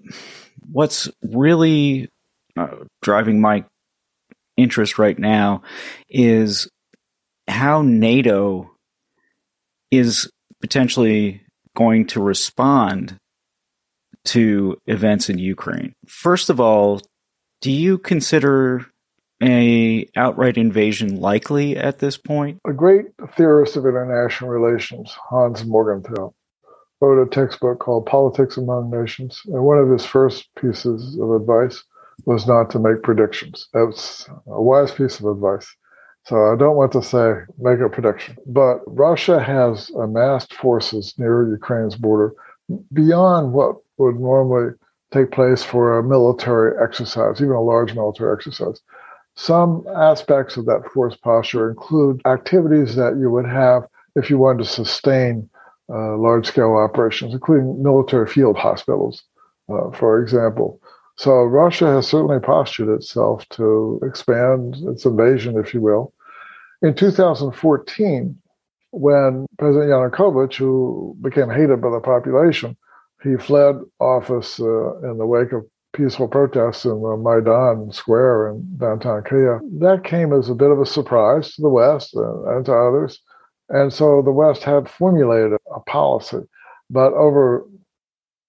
what's 0.70 1.10
really 1.24 2.08
uh, 2.56 2.84
driving 3.02 3.40
my 3.40 3.64
interest 4.56 5.00
right 5.00 5.18
now 5.18 5.62
is 6.08 6.68
how 7.48 7.82
NATO 7.82 8.70
is 9.90 10.30
potentially 10.60 11.42
going 11.76 12.06
to 12.06 12.22
respond 12.22 13.18
to 14.26 14.78
events 14.86 15.28
in 15.28 15.38
Ukraine. 15.38 15.94
First 16.06 16.48
of 16.48 16.60
all, 16.60 17.02
do 17.60 17.72
you 17.72 17.98
consider 17.98 18.86
a 19.42 20.08
outright 20.16 20.56
invasion 20.56 21.20
likely 21.20 21.76
at 21.76 21.98
this 21.98 22.16
point? 22.16 22.60
A 22.66 22.72
great 22.72 23.06
theorist 23.36 23.76
of 23.76 23.86
international 23.86 24.50
relations, 24.50 25.14
Hans 25.28 25.64
Morgenthau, 25.64 26.32
wrote 27.00 27.22
a 27.22 27.30
textbook 27.30 27.78
called 27.78 28.06
Politics 28.06 28.56
Among 28.56 28.90
Nations, 28.90 29.40
and 29.46 29.62
one 29.62 29.78
of 29.78 29.90
his 29.90 30.04
first 30.04 30.48
pieces 30.60 31.16
of 31.20 31.30
advice 31.32 31.84
was 32.26 32.46
not 32.46 32.70
to 32.70 32.78
make 32.78 33.02
predictions. 33.02 33.68
That's 33.72 34.28
a 34.46 34.60
wise 34.60 34.90
piece 34.92 35.20
of 35.20 35.26
advice. 35.26 35.72
So 36.24 36.52
I 36.52 36.56
don't 36.56 36.76
want 36.76 36.92
to 36.92 37.02
say 37.02 37.34
make 37.58 37.80
a 37.80 37.88
prediction, 37.88 38.36
but 38.46 38.80
Russia 38.86 39.40
has 39.42 39.88
amassed 39.90 40.52
forces 40.52 41.14
near 41.16 41.48
Ukraine's 41.48 41.96
border 41.96 42.34
beyond 42.92 43.52
what 43.52 43.76
would 43.96 44.20
normally 44.20 44.74
take 45.12 45.30
place 45.30 45.62
for 45.62 45.98
a 45.98 46.02
military 46.02 46.76
exercise, 46.82 47.40
even 47.40 47.54
a 47.54 47.62
large 47.62 47.94
military 47.94 48.34
exercise. 48.34 48.80
Some 49.38 49.86
aspects 49.94 50.56
of 50.56 50.66
that 50.66 50.90
force 50.92 51.14
posture 51.14 51.70
include 51.70 52.20
activities 52.26 52.96
that 52.96 53.16
you 53.18 53.30
would 53.30 53.46
have 53.46 53.84
if 54.16 54.30
you 54.30 54.36
wanted 54.36 54.64
to 54.64 54.68
sustain 54.68 55.48
uh, 55.88 56.16
large 56.16 56.44
scale 56.48 56.74
operations, 56.74 57.34
including 57.34 57.80
military 57.80 58.26
field 58.26 58.58
hospitals, 58.58 59.22
uh, 59.72 59.92
for 59.92 60.20
example. 60.20 60.80
So 61.18 61.44
Russia 61.44 61.86
has 61.86 62.08
certainly 62.08 62.40
postured 62.40 62.88
itself 62.88 63.48
to 63.50 64.00
expand 64.02 64.74
its 64.88 65.04
invasion, 65.04 65.56
if 65.56 65.72
you 65.72 65.82
will. 65.82 66.12
In 66.82 66.94
2014, 66.94 68.36
when 68.90 69.46
President 69.56 69.92
Yanukovych, 69.92 70.56
who 70.56 71.16
became 71.22 71.48
hated 71.48 71.80
by 71.80 71.90
the 71.90 72.00
population, 72.00 72.76
he 73.22 73.36
fled 73.36 73.76
office 74.00 74.58
uh, 74.58 74.98
in 75.08 75.16
the 75.16 75.26
wake 75.26 75.52
of 75.52 75.64
peaceful 75.98 76.28
protests 76.28 76.84
in 76.84 77.02
the 77.02 77.16
Maidan 77.16 77.92
Square 77.92 78.50
in 78.50 78.76
downtown 78.78 79.24
Kiev. 79.24 79.60
That 79.80 80.04
came 80.04 80.32
as 80.32 80.48
a 80.48 80.54
bit 80.54 80.70
of 80.70 80.80
a 80.80 80.86
surprise 80.86 81.52
to 81.54 81.62
the 81.62 81.68
West 81.68 82.14
and, 82.14 82.64
to 82.66 82.72
others. 82.72 83.20
And 83.68 83.92
so 83.92 84.22
the 84.22 84.30
West 84.30 84.62
had 84.62 84.88
formulated 84.88 85.58
a 85.74 85.80
policy. 85.80 86.38
But 86.88 87.12
over 87.14 87.66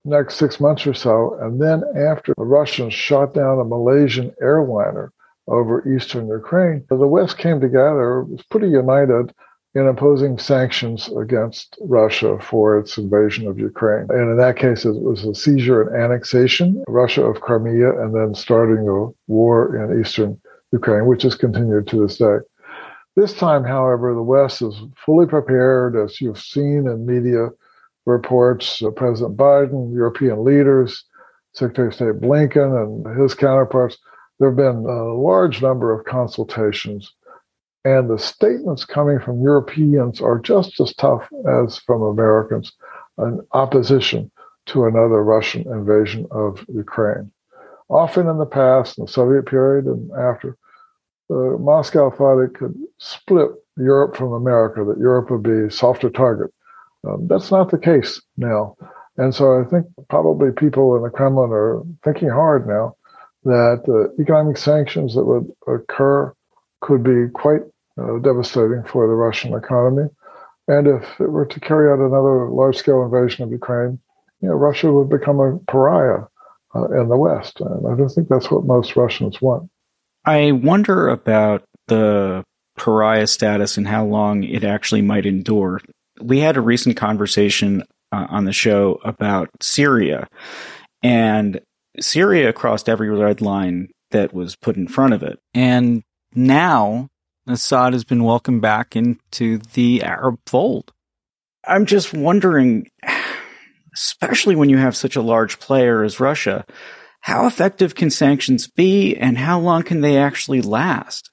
next 0.06 0.36
six 0.36 0.60
months 0.60 0.86
or 0.86 0.94
so, 0.94 1.38
and 1.42 1.60
then 1.60 1.84
after 1.98 2.36
the 2.38 2.46
Russians 2.46 2.94
shot 2.94 3.34
down 3.34 3.60
a 3.60 3.66
Malaysian 3.66 4.32
airliner 4.40 5.12
over 5.48 5.92
eastern 5.92 6.28
Ukraine, 6.28 6.86
the 6.88 6.96
West 6.96 7.40
came 7.40 7.60
together, 7.60 8.20
it 8.20 8.30
was 8.30 8.44
pretty 8.44 8.70
united 8.70 9.34
in 9.76 9.88
imposing 9.88 10.38
sanctions 10.40 11.10
against 11.16 11.78
Russia 11.82 12.40
for 12.40 12.80
its 12.80 12.98
invasion 12.98 13.48
of 13.48 13.60
Ukraine. 13.60 14.08
And 14.10 14.32
in 14.32 14.38
that 14.38 14.58
case, 14.58 14.84
it 14.84 14.96
was 14.96 15.24
a 15.24 15.36
seizure 15.36 15.84
and 15.84 16.04
annexation, 16.04 16.84
Russia 16.88 17.24
of 17.24 17.42
Crimea, 17.42 18.02
and 18.02 18.16
then 18.16 18.34
starting 18.34 18.88
a 18.88 19.32
war 19.32 19.76
in 19.76 20.00
eastern 20.00 20.40
Ukraine, 20.72 21.06
which 21.06 21.24
has 21.24 21.36
continued 21.36 21.88
to 21.88 22.02
this 22.02 22.18
day. 22.18 22.38
This 23.16 23.34
time, 23.34 23.64
however, 23.64 24.14
the 24.14 24.24
West 24.24 24.62
is 24.62 24.76
fully 25.06 25.28
prepared, 25.28 25.96
as 25.96 26.20
you've 26.22 26.42
seen 26.42 26.88
in 26.88 27.06
media 27.06 27.50
reports. 28.06 28.82
Uh, 28.82 28.90
President 28.92 29.38
Biden, 29.38 29.94
European 29.94 30.44
leaders, 30.44 31.04
Secretary 31.54 31.90
of 31.90 31.94
State 31.94 32.22
Blinken, 32.22 32.82
and 32.82 33.22
his 33.22 33.34
counterparts. 33.34 33.98
There 34.40 34.50
have 34.50 34.58
been 34.58 34.86
a 34.86 35.14
large 35.14 35.62
number 35.62 35.92
of 35.92 36.06
consultations 36.06 37.14
and 37.86 38.10
the 38.10 38.20
statements 38.20 38.86
coming 38.86 39.20
from 39.20 39.42
Europeans 39.42 40.22
are 40.22 40.40
just 40.40 40.80
as 40.80 40.94
tough 40.96 41.28
as 41.48 41.78
from 41.78 42.02
Americans 42.02 42.74
in 43.18 43.42
opposition 43.54 44.30
to 44.68 44.86
another 44.86 45.24
Russian 45.24 45.62
invasion 45.72 46.28
of 46.32 46.66
Ukraine. 46.68 47.32
Often 47.90 48.28
in 48.28 48.38
the 48.38 48.46
past, 48.46 48.98
in 48.98 49.06
the 49.06 49.12
Soviet 49.12 49.46
period 49.46 49.86
and 49.86 50.12
after, 50.12 50.58
uh, 51.32 51.58
Moscow 51.58 52.12
thought 52.12 52.42
it 52.42 52.54
could 52.54 52.76
split 52.98 53.50
Europe 53.78 54.16
from 54.16 54.34
America, 54.34 54.84
that 54.84 55.00
Europe 55.00 55.32
would 55.32 55.44
be 55.44 55.68
a 55.68 55.72
softer 55.72 56.10
target. 56.10 56.52
Um, 57.08 57.28
that's 57.28 57.50
not 57.50 57.72
the 57.72 57.78
case 57.78 58.22
now. 58.38 58.76
And 59.18 59.34
so 59.34 59.60
I 59.60 59.64
think 59.64 59.86
probably 60.10 60.52
people 60.52 60.96
in 60.96 61.04
the 61.04 61.10
Kremlin 61.10 61.52
are 61.52 61.82
thinking 62.04 62.30
hard 62.30 62.68
now 62.68 62.96
that 63.46 63.84
uh, 63.88 64.22
economic 64.22 64.58
sanctions 64.58 65.16
that 65.16 65.24
would 65.24 65.50
occur 65.68 66.34
could 66.82 67.04
be 67.04 67.28
quite 67.34 67.62
uh, 68.00 68.18
devastating 68.20 68.84
for 68.84 69.08
the 69.08 69.14
Russian 69.14 69.54
economy. 69.54 70.10
And 70.68 70.88
if 70.88 71.20
it 71.20 71.32
were 71.32 71.46
to 71.46 71.60
carry 71.60 71.92
out 71.92 72.00
another 72.00 72.50
large 72.50 72.78
scale 72.78 73.04
invasion 73.04 73.44
of 73.44 73.52
Ukraine, 73.52 74.00
you 74.42 74.50
know, 74.50 74.56
Russia 74.56 74.92
would 74.92 75.10
become 75.10 75.40
a 75.40 75.58
pariah 75.72 76.24
uh, 76.76 76.90
in 76.92 77.10
the 77.10 77.18
West. 77.18 77.60
And 77.60 77.88
I 77.88 77.96
don't 77.96 78.10
think 78.10 78.30
that's 78.30 78.52
what 78.52 78.66
most 78.66 78.96
Russians 78.96 79.42
want. 79.42 79.70
I 80.26 80.52
wonder 80.52 81.10
about 81.10 81.64
the 81.88 82.44
pariah 82.78 83.28
status 83.28 83.78
and 83.78 83.88
how 83.88 84.06
long 84.06 84.44
it 84.44 84.64
actually 84.64 85.02
might 85.02 85.26
endure. 85.26 85.82
We 86.22 86.40
had 86.40 86.58
a 86.58 86.62
recent 86.62 86.98
conversation 86.98 87.84
uh, 88.12 88.28
on 88.30 88.46
the 88.46 88.54
show 88.54 89.00
about 89.04 89.50
Syria, 89.62 90.28
and 91.02 91.60
Syria 92.00 92.54
crossed 92.54 92.90
every 92.90 93.10
red 93.10 93.42
line 93.42 93.90
that 94.12 94.34
was 94.34 94.56
put 94.56 94.76
in 94.76 94.88
front 94.88 95.14
of 95.14 95.24
it. 95.24 95.40
And 95.54 96.04
now 96.34 97.10
Assad 97.48 97.94
has 97.94 98.04
been 98.04 98.24
welcomed 98.24 98.62
back 98.62 98.96
into 98.96 99.58
the 99.74 100.04
Arab 100.04 100.40
fold. 100.46 100.94
I'm 101.66 101.86
just 101.86 102.14
wondering, 102.14 102.90
especially 103.94 104.56
when 104.56 104.70
you 104.70 104.78
have 104.78 104.96
such 104.96 105.16
a 105.16 105.22
large 105.22 105.60
player 105.60 106.04
as 106.04 106.20
Russia, 106.20 106.66
how 107.22 107.48
effective 107.48 107.96
can 107.96 108.10
sanctions 108.10 108.68
be 108.68 109.16
and 109.16 109.38
how 109.38 109.60
long 109.60 109.84
can 109.84 110.02
they 110.02 110.18
actually 110.18 110.62
last? 110.62 111.32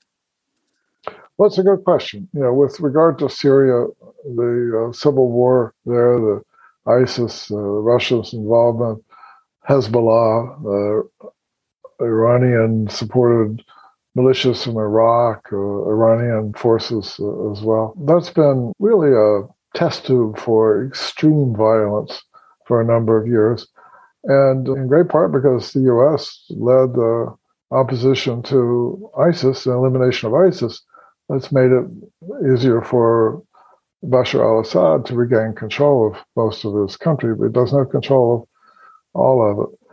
Well, 1.38 1.48
it's 1.48 1.59
a 1.59 1.62
good 1.62 1.85
question. 1.85 2.28
You 2.32 2.40
know, 2.40 2.54
with 2.54 2.80
regard 2.80 3.18
to 3.18 3.28
Syria, 3.28 3.87
the 4.24 4.88
uh, 4.88 4.92
civil 4.92 5.30
war 5.30 5.74
there, 5.85 6.18
the 6.18 6.42
ISIS, 6.87 7.50
uh, 7.50 7.56
Russia's 7.56 8.32
involvement, 8.32 9.04
Hezbollah, 9.68 11.04
uh, 11.22 11.28
Iranian 12.02 12.88
supported 12.88 13.62
militias 14.16 14.64
from 14.64 14.76
Iraq, 14.79 15.46
uh, 15.52 15.57
Iranian 15.57 16.55
forces 16.55 17.16
uh, 17.20 17.52
as 17.52 17.61
well. 17.61 17.94
That's 18.07 18.31
been 18.31 18.72
really 18.79 19.12
a 19.12 19.46
test 19.79 20.07
tube 20.07 20.38
for 20.38 20.87
extreme 20.87 21.55
violence 21.55 22.22
for 22.66 22.81
a 22.81 22.85
number 22.85 23.20
of 23.20 23.26
years. 23.26 23.66
And 24.24 24.66
in 24.66 24.88
great 24.88 25.09
part 25.09 25.33
because 25.33 25.72
the 25.72 25.83
U.S. 25.83 26.44
led 26.50 26.94
the 26.94 27.37
opposition 27.70 28.42
to 28.44 29.11
ISIS 29.18 29.66
and 29.66 29.74
elimination 29.74 30.29
of 30.29 30.35
ISIS, 30.35 30.83
that's 31.29 31.52
made 31.52 31.70
it 31.70 31.87
easier 32.52 32.81
for 32.81 33.42
Bashar 34.05 34.40
al 34.40 34.61
Assad 34.61 35.07
to 35.07 35.14
regain 35.14 35.55
control 35.55 36.09
of 36.09 36.24
most 36.37 36.64
of 36.64 36.74
his 36.74 36.96
country, 36.96 37.35
but 37.35 37.46
he 37.46 37.52
doesn't 37.52 37.79
have 37.79 37.90
control 37.90 38.35
of 38.35 38.48
all 39.14 39.50
of 39.50 39.68
it. 39.68 39.88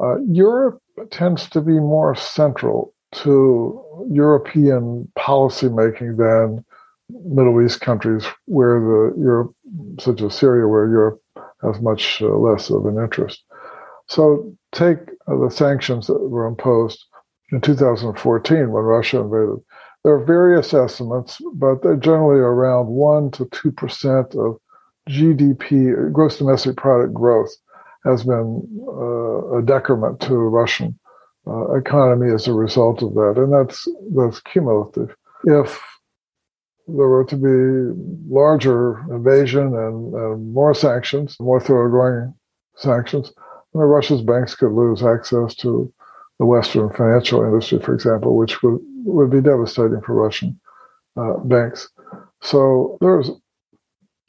Uh, 0.00 0.16
Europe 0.30 0.80
tends 1.10 1.48
to 1.50 1.60
be 1.60 1.72
more 1.72 2.14
central 2.14 2.94
to 3.12 4.06
European 4.10 5.10
policymaking 5.18 6.16
than 6.16 6.64
Middle 7.24 7.62
East 7.62 7.80
countries 7.80 8.26
where 8.46 8.80
the 8.80 9.14
Europe, 9.18 9.54
such 9.98 10.20
as 10.20 10.34
Syria, 10.34 10.68
where 10.68 10.88
Europe 10.88 11.22
has 11.62 11.80
much 11.80 12.20
uh, 12.22 12.28
less 12.28 12.70
of 12.70 12.86
an 12.86 12.98
interest. 12.98 13.42
So 14.06 14.54
take 14.72 14.98
uh, 15.26 15.36
the 15.36 15.50
sanctions 15.50 16.06
that 16.06 16.18
were 16.18 16.46
imposed 16.46 17.04
in 17.50 17.60
2014 17.60 18.70
when 18.70 18.84
Russia 18.84 19.20
invaded. 19.20 19.58
There 20.04 20.14
are 20.14 20.24
various 20.24 20.72
estimates, 20.72 21.38
but 21.54 21.82
they're 21.82 21.96
generally 21.96 22.40
around 22.40 22.86
one 22.86 23.30
to 23.32 23.46
two 23.46 23.72
percent 23.72 24.34
of 24.34 24.58
GDP, 25.08 26.12
gross 26.12 26.38
domestic 26.38 26.76
product 26.76 27.14
growth, 27.14 27.50
has 28.04 28.24
been 28.24 28.62
uh, 28.86 29.58
a 29.58 29.62
decrement 29.62 30.20
to 30.20 30.36
Russian 30.36 30.98
uh, 31.48 31.74
economy 31.74 32.32
as 32.32 32.46
a 32.46 32.52
result 32.52 33.02
of 33.02 33.14
that, 33.14 33.34
and 33.36 33.52
that's 33.52 33.88
that's 34.16 34.40
cumulative. 34.40 35.14
If 35.44 35.80
there 36.86 37.08
were 37.08 37.24
to 37.24 37.36
be 37.36 38.32
larger 38.32 39.00
invasion 39.10 39.74
and, 39.76 40.14
and 40.14 40.52
more 40.52 40.74
sanctions, 40.74 41.36
more 41.38 41.60
thoroughgoing 41.60 42.34
sanctions, 42.76 43.32
Russia's 43.74 44.22
banks 44.22 44.54
could 44.54 44.72
lose 44.72 45.02
access 45.02 45.54
to 45.56 45.92
the 46.38 46.46
Western 46.46 46.90
financial 46.90 47.44
industry, 47.44 47.78
for 47.80 47.94
example, 47.94 48.36
which 48.36 48.62
would, 48.62 48.78
would 49.04 49.30
be 49.30 49.40
devastating 49.40 50.00
for 50.00 50.14
Russian 50.14 50.58
uh, 51.16 51.34
banks. 51.38 51.88
So 52.40 52.96
there's, 53.00 53.30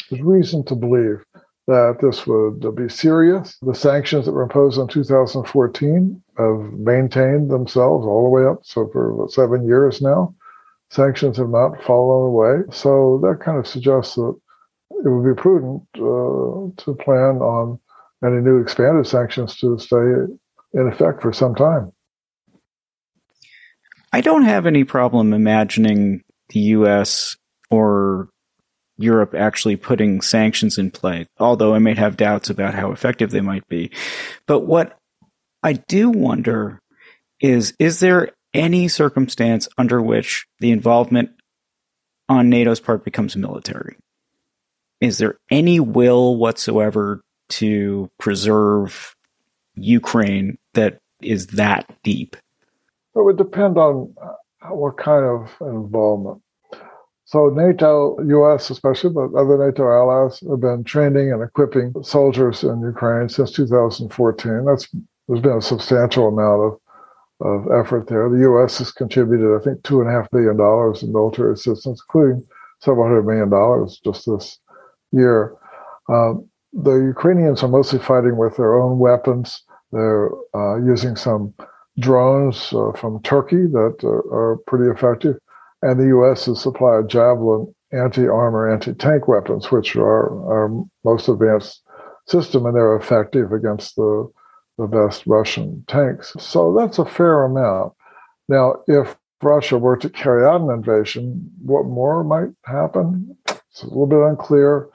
there's 0.09 0.21
reason 0.23 0.65
to 0.65 0.75
believe 0.75 1.23
that 1.69 1.99
this 2.01 2.25
would 2.25 2.75
be 2.75 2.89
serious. 2.89 3.55
The 3.61 3.75
sanctions 3.75 4.25
that 4.25 4.31
were 4.31 4.41
imposed 4.41 4.79
in 4.79 4.87
2014 4.87 6.23
have 6.37 6.73
maintained 6.73 7.51
themselves 7.51 8.07
all 8.07 8.23
the 8.23 8.29
way 8.29 8.43
up. 8.43 8.61
So 8.63 8.89
for 8.91 9.13
what, 9.13 9.31
seven 9.31 9.67
years 9.67 10.01
now, 10.01 10.33
sanctions 10.89 11.37
have 11.37 11.49
not 11.49 11.79
fallen 11.83 12.27
away. 12.27 12.63
So 12.71 13.19
that 13.21 13.45
kind 13.45 13.59
of 13.59 13.67
suggests 13.67 14.15
that 14.15 14.35
it 15.05 15.09
would 15.09 15.35
be 15.35 15.39
prudent 15.39 15.83
uh, 15.95 16.73
to 16.83 16.97
plan 16.99 17.37
on 17.37 17.79
any 18.25 18.41
new 18.41 18.59
expanded 18.59 19.05
sanctions 19.05 19.55
to 19.57 19.77
stay 19.77 20.33
in 20.73 20.87
effect 20.87 21.21
for 21.21 21.31
some 21.31 21.53
time. 21.53 21.91
I 24.11 24.21
don't 24.21 24.43
have 24.43 24.65
any 24.65 24.83
problem 24.85 25.33
imagining 25.33 26.23
the 26.49 26.61
U.S. 26.61 27.37
or 27.69 28.29
Europe 28.99 29.33
actually 29.33 29.77
putting 29.77 30.21
sanctions 30.21 30.77
in 30.77 30.91
play, 30.91 31.25
although 31.39 31.73
I 31.73 31.79
may 31.79 31.95
have 31.95 32.17
doubts 32.17 32.49
about 32.49 32.73
how 32.73 32.91
effective 32.91 33.31
they 33.31 33.41
might 33.41 33.67
be. 33.69 33.91
But 34.45 34.61
what 34.61 34.97
I 35.63 35.73
do 35.73 36.09
wonder 36.09 36.81
is, 37.39 37.73
is 37.79 38.01
there 38.01 38.31
any 38.53 38.89
circumstance 38.89 39.69
under 39.77 40.01
which 40.01 40.45
the 40.59 40.71
involvement 40.71 41.31
on 42.27 42.49
NATO's 42.49 42.81
part 42.81 43.05
becomes 43.05 43.37
military? 43.37 43.95
Is 44.99 45.17
there 45.17 45.37
any 45.49 45.79
will 45.79 46.35
whatsoever 46.35 47.21
to 47.49 48.11
preserve 48.19 49.15
Ukraine 49.75 50.57
that 50.73 50.99
is 51.21 51.47
that 51.47 51.89
deep? 52.03 52.35
It 53.15 53.23
would 53.23 53.37
depend 53.37 53.77
on 53.77 54.13
what 54.69 54.97
kind 54.97 55.25
of 55.25 55.55
involvement. 55.61 56.41
So 57.29 57.49
NATO, 57.49 58.17
U.S. 58.25 58.71
especially, 58.71 59.11
but 59.11 59.35
other 59.37 59.63
NATO 59.63 59.83
allies 59.87 60.39
have 60.49 60.61
been 60.61 60.83
training 60.83 61.31
and 61.31 61.43
equipping 61.43 61.93
soldiers 62.01 62.63
in 62.63 62.81
Ukraine 62.81 63.29
since 63.29 63.51
2014. 63.51 64.65
That's 64.65 64.89
there's 65.27 65.39
been 65.39 65.59
a 65.59 65.61
substantial 65.61 66.27
amount 66.27 66.61
of 66.63 66.79
of 67.41 67.67
effort 67.71 68.07
there. 68.07 68.27
The 68.29 68.39
U.S. 68.49 68.79
has 68.79 68.91
contributed, 68.91 69.55
I 69.55 69.63
think, 69.63 69.83
two 69.83 70.01
and 70.01 70.09
a 70.09 70.11
half 70.11 70.31
billion 70.31 70.57
dollars 70.57 71.03
in 71.03 71.13
military 71.13 71.53
assistance, 71.53 72.01
including 72.07 72.43
several 72.79 73.05
hundred 73.05 73.27
million 73.27 73.51
dollars 73.51 74.01
just 74.03 74.25
this 74.25 74.57
year. 75.11 75.53
Um, 76.09 76.49
the 76.73 76.95
Ukrainians 76.95 77.61
are 77.61 77.69
mostly 77.69 77.99
fighting 77.99 78.37
with 78.37 78.57
their 78.57 78.73
own 78.75 78.97
weapons. 78.97 79.61
They're 79.91 80.31
uh, 80.55 80.77
using 80.77 81.15
some 81.15 81.53
drones 81.99 82.73
uh, 82.73 82.91
from 82.93 83.21
Turkey 83.21 83.67
that 83.67 83.97
are, 84.03 84.23
are, 84.33 84.57
pretty 84.65 84.89
effective. 84.89 85.37
And 85.81 85.99
the 85.99 86.07
U.S. 86.07 86.45
has 86.45 86.61
supplied 86.61 87.09
Javelin 87.09 87.73
anti 87.91 88.27
armor, 88.27 88.71
anti 88.71 88.93
tank 88.93 89.27
weapons, 89.27 89.71
which 89.71 89.95
are 89.95 90.29
our 90.51 90.69
most 91.03 91.27
advanced 91.27 91.81
system, 92.27 92.65
and 92.65 92.75
they're 92.75 92.95
effective 92.95 93.51
against 93.51 93.95
the, 93.95 94.29
the 94.77 94.87
best 94.87 95.23
Russian 95.25 95.83
tanks. 95.87 96.35
So 96.39 96.75
that's 96.77 96.99
a 96.99 97.05
fair 97.05 97.43
amount. 97.43 97.93
Now, 98.47 98.75
if 98.87 99.15
Russia 99.41 99.77
were 99.77 99.97
to 99.97 100.09
carry 100.09 100.45
out 100.45 100.61
an 100.61 100.69
invasion, 100.69 101.49
what 101.63 101.85
more 101.85 102.23
might 102.23 102.49
happen? 102.65 103.35
It's 103.47 103.83
a 103.83 103.87
little 103.87 104.07
bit 104.07 104.19
unclear. 104.19 104.89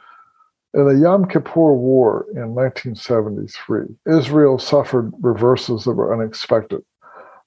In 0.75 0.87
the 0.87 1.01
Yom 1.01 1.27
Kippur 1.29 1.73
War 1.73 2.27
in 2.35 2.55
1973, 2.55 3.97
Israel 4.07 4.59
suffered 4.59 5.13
reverses 5.21 5.85
that 5.85 5.93
were 5.93 6.13
unexpected. 6.13 6.83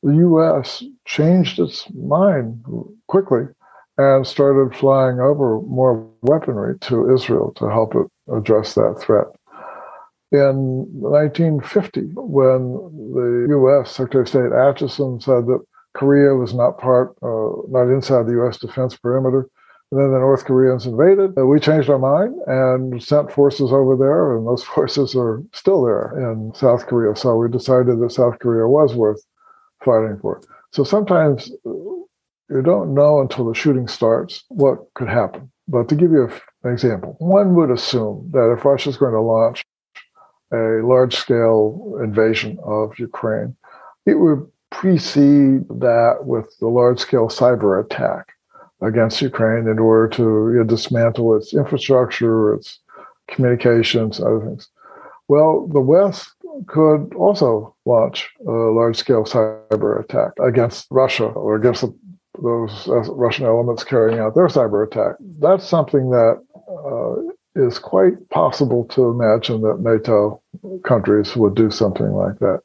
The 0.04 0.14
U.S. 0.16 0.84
changed 1.06 1.60
its 1.60 1.90
mind 1.94 2.64
quickly 3.08 3.46
and 3.98 4.28
started 4.28 4.78
flying 4.78 5.20
over 5.20 5.60
more 5.62 6.08
weaponry 6.22 6.78
to 6.80 7.14
Israel 7.14 7.52
to 7.56 7.70
help 7.70 7.96
it 7.96 8.08
address 8.32 8.76
that 8.76 8.98
threat. 9.02 9.28
In 10.32 10.86
1950, 10.92 12.02
when 12.16 12.74
the 13.14 13.48
U.S. 13.50 13.92
Secretary 13.92 14.22
of 14.22 14.28
State 14.28 14.52
Acheson 14.52 15.24
said 15.24 15.48
that 15.48 15.66
Korea 15.94 16.36
was 16.36 16.54
not 16.54 16.78
part, 16.78 17.16
uh, 17.24 17.50
not 17.70 17.92
inside 17.92 18.28
the 18.28 18.34
U.S. 18.34 18.60
defense 18.60 18.96
perimeter, 18.96 19.50
and 19.92 20.02
then 20.02 20.12
the 20.12 20.20
North 20.20 20.46
Koreans 20.46 20.86
invaded. 20.86 21.38
Uh, 21.38 21.46
we 21.46 21.60
changed 21.60 21.90
our 21.90 21.98
mind 21.98 22.36
and 22.46 23.02
sent 23.02 23.32
forces 23.32 23.72
over 23.72 23.96
there, 23.96 24.38
and 24.38 24.46
those 24.46 24.64
forces 24.76 25.16
are 25.16 25.42
still 25.54 25.84
there 25.84 26.14
in 26.20 26.54
South 26.54 26.86
Korea. 26.86 27.16
So 27.16 27.38
we 27.38 27.50
decided 27.50 28.00
that 28.00 28.12
South 28.12 28.38
Korea 28.40 28.68
was 28.68 28.94
worth 28.94 29.24
fighting 29.88 30.20
for. 30.22 30.42
So 30.72 30.84
sometimes 30.84 31.52
uh, 31.66 31.70
you 32.54 32.62
don't 32.64 32.94
know 32.94 33.22
until 33.22 33.46
the 33.48 33.56
shooting 33.62 33.88
starts 33.88 34.44
what 34.50 34.78
could 34.94 35.10
happen. 35.10 35.52
But 35.68 35.90
to 35.90 35.96
give 35.96 36.12
you 36.12 36.30
an 36.64 36.72
example, 36.72 37.16
one 37.20 37.56
would 37.56 37.72
assume 37.72 38.30
that 38.34 38.54
if 38.54 38.64
Russia 38.64 38.90
is 38.90 38.98
going 38.98 39.14
to 39.14 39.22
launch 39.22 39.64
a 40.54 40.82
large 40.94 41.16
scale 41.16 42.00
invasion 42.02 42.58
of 42.64 42.98
Ukraine, 43.00 43.56
it 44.06 44.16
would 44.16 44.42
precede 44.72 45.68
that 45.88 46.20
with 46.22 46.48
the 46.60 46.68
large 46.68 47.00
scale 47.00 47.28
cyber 47.28 47.84
attack 47.84 48.34
against 48.82 49.22
Ukraine 49.22 49.68
in 49.68 49.80
order 49.80 50.08
to 50.18 50.24
you 50.54 50.60
know, 50.60 50.64
dismantle 50.64 51.36
its 51.36 51.54
infrastructure, 51.54 52.54
its 52.54 52.80
communications, 53.28 54.20
other 54.20 54.42
things. 54.46 54.70
Well, 55.28 55.68
the 55.68 55.82
West 55.82 56.32
could 56.68 57.14
also 57.16 57.76
launch 57.86 58.30
a 58.46 58.52
large 58.52 58.98
scale 58.98 59.24
cyber 59.24 60.00
attack 60.00 60.32
against 60.42 60.88
Russia 60.92 61.26
or 61.26 61.56
against 61.56 61.82
the, 61.82 61.96
those 62.42 62.88
uh, 62.88 63.12
Russian 63.14 63.46
elements 63.46 63.84
carrying 63.84 64.20
out 64.20 64.36
their 64.36 64.48
cyber 64.48 64.86
attack. 64.86 65.16
That's 65.40 65.68
something 65.68 66.10
that 66.10 66.42
uh, 66.70 67.62
is 67.62 67.80
quite 67.80 68.30
possible 68.30 68.86
to 68.86 69.10
imagine 69.10 69.62
that 69.62 69.80
NATO 69.80 70.42
countries 70.84 71.36
would 71.36 71.56
do 71.56 71.72
something 71.72 72.12
like 72.12 72.40
that. 72.40 72.62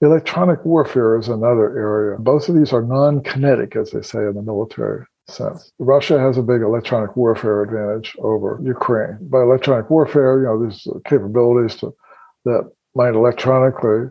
Electronic 0.00 0.64
warfare 0.64 1.18
is 1.18 1.28
another 1.28 1.78
area. 1.78 2.18
Both 2.18 2.48
of 2.48 2.56
these 2.56 2.72
are 2.72 2.82
non 2.82 3.22
kinetic, 3.22 3.76
as 3.76 3.90
they 3.90 4.02
say 4.02 4.18
in 4.18 4.34
the 4.34 4.42
military 4.42 5.06
sense. 5.28 5.72
Russia 5.78 6.18
has 6.18 6.36
a 6.36 6.42
big 6.42 6.60
electronic 6.60 7.16
warfare 7.16 7.62
advantage 7.62 8.14
over 8.18 8.60
Ukraine. 8.62 9.18
By 9.22 9.42
electronic 9.42 9.88
warfare, 9.90 10.40
you 10.40 10.44
know, 10.44 10.60
there's 10.60 10.86
capabilities 11.06 11.76
to, 11.76 11.94
that 12.44 12.70
might 12.94 13.14
electronically 13.14 14.10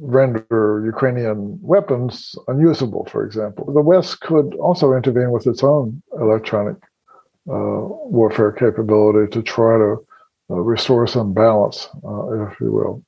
render 0.00 0.82
Ukrainian 0.86 1.58
weapons 1.60 2.34
unusable, 2.48 3.04
for 3.06 3.24
example. 3.24 3.72
The 3.72 3.82
West 3.82 4.20
could 4.20 4.54
also 4.54 4.94
intervene 4.94 5.30
with 5.30 5.46
its 5.46 5.62
own 5.62 6.02
electronic 6.18 6.76
uh, 7.48 7.82
warfare 8.18 8.52
capability 8.52 9.30
to 9.32 9.42
try 9.42 9.76
to 9.78 10.06
uh, 10.50 10.54
restore 10.54 11.06
some 11.06 11.32
balance, 11.32 11.88
uh, 12.04 12.46
if 12.46 12.60
you 12.60 12.72
will. 12.72 13.04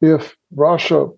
If 0.00 0.36
Russia 0.54 1.08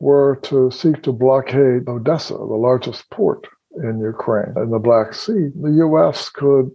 were 0.00 0.36
to 0.42 0.70
seek 0.70 1.02
to 1.02 1.12
blockade 1.12 1.88
Odessa, 1.88 2.34
the 2.34 2.60
largest 2.68 3.08
port 3.10 3.46
in 3.76 4.00
Ukraine 4.00 4.54
in 4.56 4.70
the 4.70 4.78
Black 4.78 5.14
Sea, 5.14 5.50
the 5.60 5.72
U.S. 5.86 6.28
could 6.28 6.70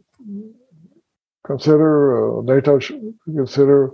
consider, 1.45 2.39
uh, 2.39 2.41
NATO 2.43 2.79
should 2.79 3.13
consider 3.23 3.91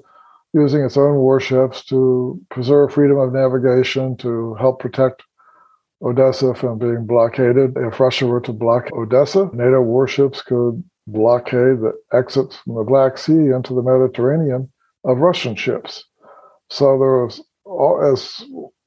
using 0.54 0.84
its 0.84 0.98
own 0.98 1.16
warships 1.16 1.84
to 1.86 2.40
preserve 2.50 2.94
freedom 2.94 3.18
of 3.18 3.34
navigation, 3.34 4.16
to 4.18 4.54
help 4.56 4.80
protect 4.80 5.24
Odessa 6.02 6.54
from 6.54 6.78
being 6.78 7.06
blockaded. 7.06 7.74
If 7.76 8.00
Russia 8.00 8.28
were 8.28 8.42
to 8.42 8.54
block 8.54 8.90
Odessa, 8.94 9.50
NATO 9.54 9.82
warships 9.82 10.42
could 10.42 10.84
blockade 11.08 11.80
the 11.82 11.94
exits 12.12 12.58
from 12.58 12.76
the 12.76 12.84
Black 12.84 13.18
Sea 13.18 13.50
into 13.50 13.74
the 13.74 13.82
Mediterranean 13.82 14.72
of 15.06 15.18
Russian 15.18 15.56
ships. 15.56 16.06
So 16.70 16.98
there 17.00 17.26
was, 17.26 17.42
as 18.12 18.46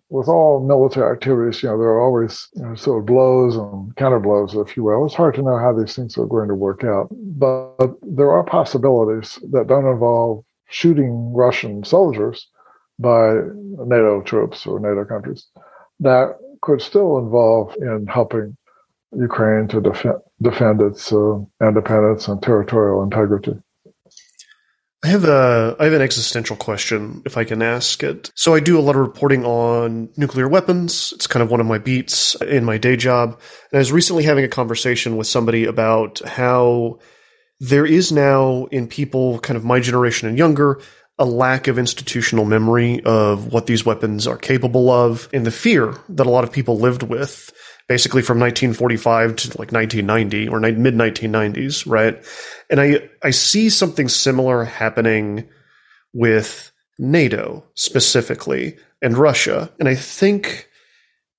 with 0.08 0.28
all 0.28 0.64
military 0.64 1.12
activities, 1.12 1.62
you 1.62 1.68
know, 1.68 1.78
there 1.78 1.88
are 1.88 2.00
always 2.00 2.48
you 2.54 2.62
know, 2.62 2.74
sort 2.74 3.00
of 3.00 3.06
blows 3.06 3.56
and 3.56 3.94
counterblows, 3.96 4.54
if 4.64 4.76
you 4.76 4.84
will. 4.84 5.04
It's 5.04 5.14
hard 5.14 5.34
to 5.34 5.42
know 5.42 5.58
how 5.58 5.72
these 5.72 5.96
things 5.96 6.16
are 6.16 6.26
going 6.26 6.48
to 6.48 6.54
work 6.54 6.84
out, 6.84 7.08
but 7.10 7.90
there 8.02 8.30
are 8.30 8.44
possibilities 8.44 9.38
that 9.50 9.66
don't 9.66 9.86
involve 9.86 10.44
shooting 10.68 11.32
Russian 11.32 11.84
soldiers 11.84 12.48
by 12.98 13.34
NATO 13.78 14.22
troops 14.22 14.66
or 14.66 14.80
NATO 14.80 15.04
countries 15.04 15.46
that 16.00 16.36
could 16.62 16.80
still 16.80 17.18
involve 17.18 17.74
in 17.76 18.06
helping 18.06 18.56
Ukraine 19.16 19.68
to 19.68 19.80
defend, 19.80 20.16
defend 20.42 20.82
its 20.82 21.12
uh, 21.12 21.38
independence 21.62 22.28
and 22.28 22.42
territorial 22.42 23.02
integrity. 23.02 23.54
I 25.04 25.08
have 25.08 25.24
a 25.24 25.76
I 25.78 25.84
have 25.84 25.92
an 25.92 26.02
existential 26.02 26.56
question 26.56 27.22
if 27.24 27.36
I 27.36 27.44
can 27.44 27.62
ask 27.62 28.02
it. 28.02 28.32
So 28.34 28.54
I 28.54 28.60
do 28.60 28.78
a 28.78 28.80
lot 28.80 28.96
of 28.96 29.02
reporting 29.02 29.44
on 29.44 30.08
nuclear 30.16 30.48
weapons. 30.48 31.12
It's 31.14 31.28
kind 31.28 31.42
of 31.42 31.50
one 31.50 31.60
of 31.60 31.66
my 31.66 31.78
beats 31.78 32.34
in 32.42 32.64
my 32.64 32.76
day 32.76 32.96
job. 32.96 33.38
And 33.70 33.76
I 33.76 33.78
was 33.78 33.92
recently 33.92 34.24
having 34.24 34.44
a 34.44 34.48
conversation 34.48 35.16
with 35.16 35.28
somebody 35.28 35.64
about 35.64 36.20
how 36.26 36.98
there 37.60 37.86
is 37.86 38.12
now 38.12 38.66
in 38.66 38.86
people 38.86 39.38
kind 39.40 39.56
of 39.56 39.64
my 39.64 39.80
generation 39.80 40.28
and 40.28 40.38
younger 40.38 40.80
a 41.18 41.24
lack 41.24 41.66
of 41.66 41.78
institutional 41.78 42.44
memory 42.44 43.02
of 43.04 43.52
what 43.52 43.66
these 43.66 43.86
weapons 43.86 44.26
are 44.26 44.36
capable 44.36 44.90
of 44.90 45.28
and 45.32 45.46
the 45.46 45.50
fear 45.50 45.94
that 46.10 46.26
a 46.26 46.30
lot 46.30 46.44
of 46.44 46.52
people 46.52 46.78
lived 46.78 47.02
with 47.02 47.52
basically 47.88 48.20
from 48.20 48.38
1945 48.38 49.36
to 49.36 49.48
like 49.58 49.72
1990 49.72 50.48
or 50.48 50.60
mid 50.60 50.94
1990s, 50.94 51.90
right? 51.90 52.22
And 52.68 52.80
I 52.80 53.08
I 53.22 53.30
see 53.30 53.70
something 53.70 54.08
similar 54.08 54.64
happening 54.64 55.48
with 56.12 56.70
NATO 56.98 57.64
specifically 57.74 58.76
and 59.00 59.16
Russia, 59.16 59.72
and 59.78 59.88
I 59.88 59.94
think 59.94 60.68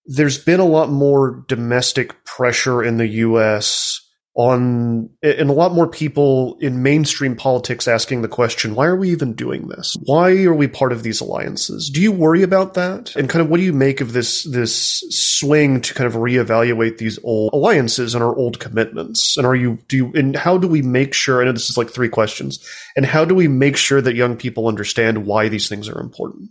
there's 0.05 0.37
been 0.37 0.59
a 0.59 0.65
lot 0.65 0.89
more 0.89 1.43
domestic 1.47 2.23
pressure 2.23 2.83
in 2.83 2.97
the 2.97 3.07
U.S 3.07 4.06
on 4.37 5.09
and 5.23 5.49
a 5.49 5.53
lot 5.53 5.73
more 5.73 5.87
people 5.87 6.57
in 6.61 6.83
mainstream 6.83 7.35
politics 7.35 7.87
asking 7.87 8.21
the 8.21 8.27
question 8.27 8.75
why 8.75 8.85
are 8.85 8.95
we 8.95 9.09
even 9.09 9.33
doing 9.33 9.67
this? 9.67 9.97
Why 10.03 10.43
are 10.43 10.53
we 10.53 10.67
part 10.67 10.91
of 10.91 11.01
these 11.01 11.21
alliances? 11.21 11.89
Do 11.89 12.01
you 12.01 12.11
worry 12.11 12.43
about 12.43 12.75
that? 12.75 13.15
And 13.15 13.27
kind 13.27 13.41
of 13.41 13.49
what 13.49 13.57
do 13.57 13.63
you 13.63 13.73
make 13.73 13.99
of 13.99 14.13
this 14.13 14.43
this 14.43 15.03
swing 15.09 15.81
to 15.81 15.93
kind 15.95 16.07
of 16.07 16.13
reevaluate 16.13 16.99
these 16.99 17.19
old 17.23 17.51
alliances 17.51 18.13
and 18.13 18.23
our 18.23 18.35
old 18.35 18.59
commitments? 18.59 19.37
And 19.37 19.47
are 19.47 19.55
you 19.55 19.79
do 19.87 19.97
you 19.97 20.11
and 20.13 20.35
how 20.35 20.57
do 20.57 20.67
we 20.67 20.81
make 20.81 21.13
sure 21.13 21.41
i 21.41 21.45
know 21.45 21.51
this 21.51 21.69
is 21.69 21.77
like 21.77 21.89
three 21.89 22.09
questions 22.09 22.63
and 22.95 23.05
how 23.05 23.25
do 23.25 23.33
we 23.33 23.47
make 23.47 23.77
sure 23.77 24.01
that 24.01 24.15
young 24.15 24.37
people 24.37 24.67
understand 24.67 25.25
why 25.25 25.49
these 25.49 25.67
things 25.67 25.89
are 25.89 25.99
important 25.99 26.49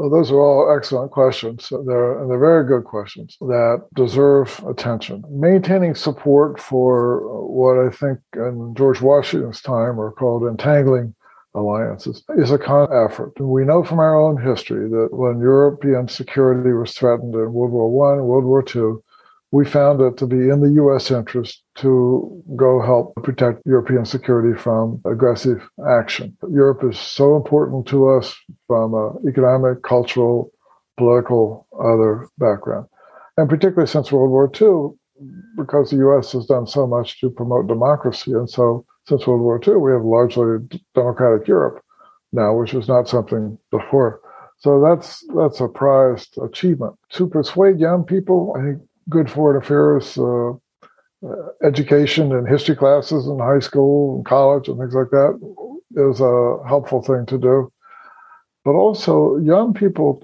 well, 0.00 0.08
those 0.08 0.30
are 0.30 0.40
all 0.40 0.74
excellent 0.74 1.10
questions. 1.10 1.70
They're, 1.70 2.18
and 2.18 2.30
they're 2.30 2.38
very 2.38 2.66
good 2.66 2.84
questions 2.84 3.36
that 3.42 3.84
deserve 3.94 4.64
attention. 4.66 5.22
Maintaining 5.28 5.94
support 5.94 6.58
for 6.58 7.20
what 7.46 7.76
I 7.78 7.90
think 7.90 8.18
in 8.34 8.74
George 8.74 9.02
Washington's 9.02 9.60
time 9.60 10.00
are 10.00 10.10
called 10.10 10.44
entangling 10.44 11.14
alliances 11.54 12.22
is 12.38 12.50
a 12.50 12.56
constant 12.56 13.10
effort. 13.10 13.38
We 13.38 13.66
know 13.66 13.84
from 13.84 13.98
our 13.98 14.18
own 14.18 14.40
history 14.40 14.88
that 14.88 15.08
when 15.10 15.38
European 15.38 16.08
security 16.08 16.72
was 16.72 16.94
threatened 16.94 17.34
in 17.34 17.52
World 17.52 17.72
War 17.72 17.90
One, 17.90 18.24
World 18.24 18.44
War 18.44 18.62
Two, 18.62 19.04
we 19.52 19.64
found 19.64 20.00
it 20.00 20.16
to 20.18 20.26
be 20.26 20.48
in 20.48 20.60
the 20.60 20.72
U.S. 20.74 21.10
interest 21.10 21.62
to 21.76 22.42
go 22.54 22.80
help 22.80 23.14
protect 23.24 23.62
European 23.66 24.04
security 24.04 24.56
from 24.56 25.00
aggressive 25.04 25.68
action. 25.88 26.36
Europe 26.50 26.84
is 26.84 26.98
so 26.98 27.36
important 27.36 27.86
to 27.88 28.08
us 28.08 28.36
from 28.68 28.94
an 28.94 29.28
economic, 29.28 29.82
cultural, 29.82 30.52
political, 30.96 31.66
other 31.82 32.28
background. 32.38 32.86
And 33.36 33.48
particularly 33.48 33.88
since 33.88 34.12
World 34.12 34.30
War 34.30 34.50
II, 34.60 34.96
because 35.56 35.90
the 35.90 35.96
U.S. 35.96 36.32
has 36.32 36.46
done 36.46 36.66
so 36.66 36.86
much 36.86 37.20
to 37.20 37.30
promote 37.30 37.66
democracy. 37.66 38.32
And 38.32 38.48
so 38.48 38.84
since 39.08 39.26
World 39.26 39.40
War 39.40 39.60
II, 39.66 39.76
we 39.76 39.92
have 39.92 40.04
largely 40.04 40.58
democratic 40.94 41.48
Europe 41.48 41.82
now, 42.32 42.54
which 42.54 42.72
was 42.72 42.88
not 42.88 43.08
something 43.08 43.58
before. 43.70 44.20
So 44.58 44.80
that's 44.80 45.24
that's 45.34 45.60
a 45.60 45.68
prized 45.68 46.36
achievement. 46.38 46.94
To 47.12 47.26
persuade 47.26 47.80
young 47.80 48.04
people, 48.04 48.54
I 48.56 48.62
think 48.62 48.82
good 49.08 49.30
foreign 49.30 49.62
affairs 49.62 50.16
uh, 50.18 50.50
uh, 50.50 51.48
education 51.62 52.34
and 52.34 52.48
history 52.48 52.76
classes 52.76 53.26
in 53.26 53.38
high 53.38 53.58
school 53.58 54.16
and 54.16 54.24
college 54.24 54.68
and 54.68 54.78
things 54.78 54.94
like 54.94 55.10
that 55.10 55.38
is 55.96 56.20
a 56.20 56.58
helpful 56.68 57.02
thing 57.02 57.26
to 57.26 57.38
do. 57.38 57.72
But 58.64 58.72
also, 58.72 59.36
young 59.38 59.74
people 59.74 60.22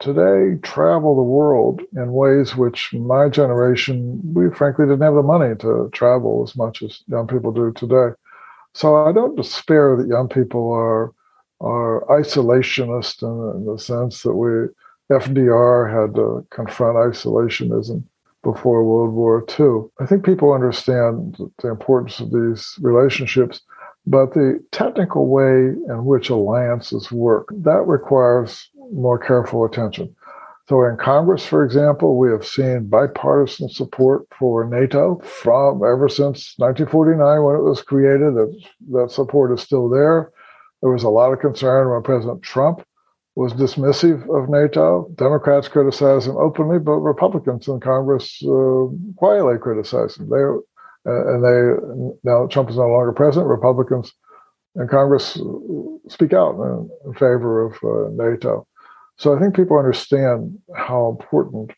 today 0.00 0.58
travel 0.62 1.16
the 1.16 1.22
world 1.22 1.82
in 1.96 2.12
ways 2.12 2.56
which 2.56 2.92
my 2.94 3.28
generation, 3.28 4.20
we 4.32 4.50
frankly 4.50 4.86
didn't 4.86 5.02
have 5.02 5.14
the 5.14 5.22
money 5.22 5.54
to 5.56 5.90
travel 5.92 6.44
as 6.46 6.56
much 6.56 6.82
as 6.82 7.02
young 7.08 7.26
people 7.26 7.52
do 7.52 7.72
today. 7.72 8.14
So 8.74 9.06
I 9.06 9.12
don't 9.12 9.36
despair 9.36 9.96
that 9.96 10.08
young 10.08 10.28
people 10.28 10.70
are 10.72 11.12
are 11.60 12.04
isolationist 12.08 13.22
in, 13.22 13.58
in 13.58 13.66
the 13.66 13.78
sense 13.78 14.22
that 14.22 14.34
we 14.34 14.68
FDR 15.10 15.90
had 15.90 16.14
to 16.16 16.46
confront 16.50 16.96
isolationism 16.96 18.04
before 18.42 18.84
World 18.84 19.12
War 19.14 19.44
II. 19.58 19.90
I 20.00 20.06
think 20.06 20.24
people 20.24 20.52
understand 20.52 21.36
the 21.62 21.68
importance 21.68 22.20
of 22.20 22.30
these 22.30 22.74
relationships, 22.80 23.62
but 24.06 24.34
the 24.34 24.62
technical 24.70 25.28
way 25.28 25.74
in 25.88 26.04
which 26.04 26.30
alliances 26.30 27.10
work, 27.10 27.48
that 27.52 27.86
requires 27.86 28.68
more 28.92 29.18
careful 29.18 29.64
attention. 29.64 30.14
So 30.68 30.84
in 30.84 30.98
Congress, 30.98 31.46
for 31.46 31.64
example, 31.64 32.18
we 32.18 32.30
have 32.30 32.46
seen 32.46 32.88
bipartisan 32.88 33.70
support 33.70 34.26
for 34.38 34.66
NATO 34.66 35.18
from 35.20 35.82
ever 35.82 36.10
since 36.10 36.54
1949 36.58 37.42
when 37.42 37.56
it 37.56 37.62
was 37.62 37.80
created. 37.80 38.34
That, 38.34 38.54
that 38.92 39.10
support 39.10 39.52
is 39.52 39.62
still 39.62 39.88
there. 39.88 40.30
There 40.82 40.92
was 40.92 41.04
a 41.04 41.08
lot 41.08 41.32
of 41.32 41.40
concern 41.40 41.90
when 41.90 42.02
President 42.02 42.42
Trump 42.42 42.84
was 43.38 43.52
dismissive 43.52 44.22
of 44.36 44.50
NATO. 44.50 45.08
Democrats 45.14 45.68
criticized 45.68 46.26
him 46.26 46.36
openly, 46.36 46.80
but 46.80 46.94
Republicans 46.94 47.68
in 47.68 47.78
Congress 47.78 48.42
uh, 48.42 48.86
quietly 49.14 49.56
criticized 49.58 50.18
him. 50.18 50.28
They 50.28 50.42
uh, 51.08 51.34
and 51.34 51.44
they 51.44 52.18
now 52.24 52.48
Trump 52.48 52.68
is 52.68 52.76
no 52.76 52.88
longer 52.88 53.12
president. 53.12 53.48
Republicans 53.48 54.12
in 54.74 54.88
Congress 54.88 55.40
speak 56.08 56.32
out 56.32 56.56
in, 56.56 56.90
in 57.06 57.12
favor 57.14 57.64
of 57.64 57.74
uh, 57.84 58.10
NATO. 58.10 58.66
So 59.18 59.36
I 59.36 59.38
think 59.38 59.54
people 59.54 59.78
understand 59.78 60.58
how 60.74 61.16
important 61.16 61.70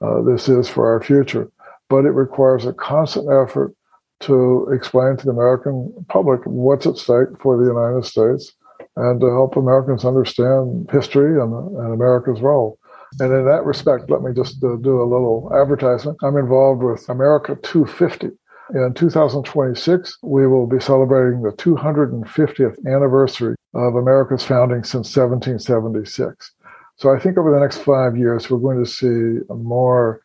uh, 0.00 0.22
this 0.22 0.48
is 0.48 0.66
for 0.66 0.90
our 0.90 1.02
future, 1.02 1.52
but 1.90 2.06
it 2.06 2.12
requires 2.12 2.64
a 2.64 2.72
constant 2.72 3.28
effort 3.30 3.74
to 4.20 4.66
explain 4.72 5.18
to 5.18 5.26
the 5.26 5.32
American 5.32 5.92
public 6.08 6.40
what's 6.46 6.86
at 6.86 6.96
stake 6.96 7.28
for 7.38 7.58
the 7.58 7.68
United 7.68 8.06
States 8.06 8.54
and 8.96 9.20
to 9.20 9.30
help 9.30 9.56
Americans 9.56 10.04
understand 10.04 10.88
history 10.90 11.40
and, 11.40 11.52
and 11.78 11.94
America's 11.94 12.40
role. 12.40 12.78
And 13.20 13.32
in 13.32 13.44
that 13.46 13.64
respect, 13.64 14.10
let 14.10 14.22
me 14.22 14.32
just 14.34 14.62
uh, 14.64 14.76
do 14.76 15.02
a 15.02 15.04
little 15.04 15.50
advertisement. 15.54 16.18
I'm 16.22 16.36
involved 16.36 16.82
with 16.82 17.08
America 17.08 17.56
250. 17.62 18.30
In 18.74 18.94
2026, 18.94 20.18
we 20.22 20.46
will 20.46 20.66
be 20.66 20.80
celebrating 20.80 21.42
the 21.42 21.50
250th 21.50 22.76
anniversary 22.86 23.54
of 23.74 23.96
America's 23.96 24.44
founding 24.44 24.82
since 24.82 25.14
1776. 25.14 26.52
So 26.96 27.14
I 27.14 27.18
think 27.18 27.36
over 27.36 27.50
the 27.50 27.60
next 27.60 27.78
five 27.78 28.16
years, 28.16 28.48
we're 28.48 28.58
going 28.58 28.82
to 28.82 28.90
see 28.90 29.44
a 29.50 29.54
more 29.54 30.22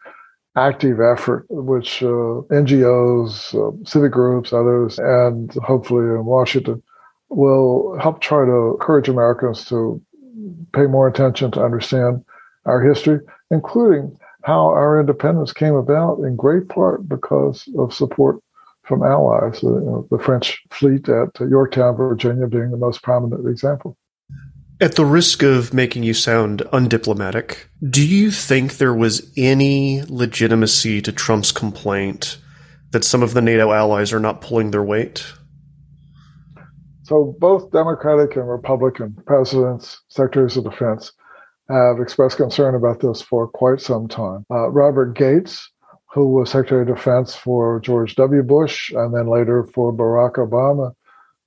active 0.56 1.00
effort, 1.02 1.46
which 1.50 2.02
uh, 2.04 2.42
NGOs, 2.52 3.54
uh, 3.54 3.86
civic 3.86 4.12
groups, 4.12 4.54
others, 4.54 4.98
and 4.98 5.54
hopefully 5.56 6.06
in 6.06 6.26
Washington 6.26 6.82
will 7.30 7.98
help 8.02 8.22
try 8.22 8.46
to 8.46 8.72
encourage 8.74 9.10
Americans 9.10 9.66
to 9.66 10.02
pay 10.74 10.86
more 10.86 11.08
attention 11.08 11.52
to 11.52 11.64
understand 11.64 12.24
our 12.66 12.82
history, 12.82 13.20
including 13.52 14.18
how 14.44 14.68
our 14.68 15.00
independence 15.00 15.52
came 15.52 15.76
about 15.76 16.20
in 16.20 16.36
great 16.36 16.70
part 16.70 17.08
because 17.08 17.68
of 17.78 17.94
support 17.94 18.42
from 18.84 19.04
allies, 19.04 19.62
uh, 19.64 19.68
you 19.68 19.82
know, 19.82 20.08
the 20.10 20.18
French 20.18 20.64
fleet 20.72 21.10
at 21.10 21.30
Yorktown, 21.40 21.98
Virginia 21.98 22.48
being 22.48 22.72
the 22.72 22.78
most 22.78 23.04
prominent 23.04 23.48
example. 23.48 23.98
At 24.80 24.96
the 24.96 25.06
risk 25.06 25.44
of 25.44 25.74
making 25.74 26.04
you 26.04 26.14
sound 26.14 26.62
undiplomatic, 26.72 27.66
do 27.90 28.06
you 28.06 28.32
think 28.32 28.78
there 28.78 28.94
was 28.94 29.32
any 29.36 30.04
legitimacy 30.08 31.02
to 31.02 31.12
Trump's 31.12 31.52
complaint 31.52 32.38
that 32.92 33.04
some 33.04 33.24
of 33.24 33.34
the 33.34 33.42
NATO 33.42 33.74
allies 33.74 34.14
are 34.14 34.20
not 34.20 34.40
pulling 34.40 34.72
their 34.72 34.84
weight? 34.84 35.26
So 37.08 37.34
both 37.40 37.72
Democratic 37.72 38.36
and 38.36 38.50
Republican 38.50 39.16
presidents, 39.26 40.02
secretaries 40.10 40.58
of 40.58 40.66
defense, 40.66 41.14
have 41.70 42.02
expressed 42.02 42.36
concern 42.36 42.76
about 42.76 43.00
this 43.00 43.22
for 43.22 43.48
quite 43.48 43.80
some 43.80 44.10
time. 44.10 44.46
Uh, 44.52 44.70
Robert 44.72 45.14
Gates, 45.18 45.72
who 46.14 46.28
was 46.28 46.50
Secretary 46.50 46.82
of 46.82 46.94
Defense 46.94 47.34
for 47.34 47.80
George 47.80 48.16
W. 48.16 48.44
Bush 48.44 48.92
and 48.92 49.16
then 49.16 49.28
later 49.28 49.64
for 49.74 49.94
Barack 49.94 50.34
Obama, 50.34 50.94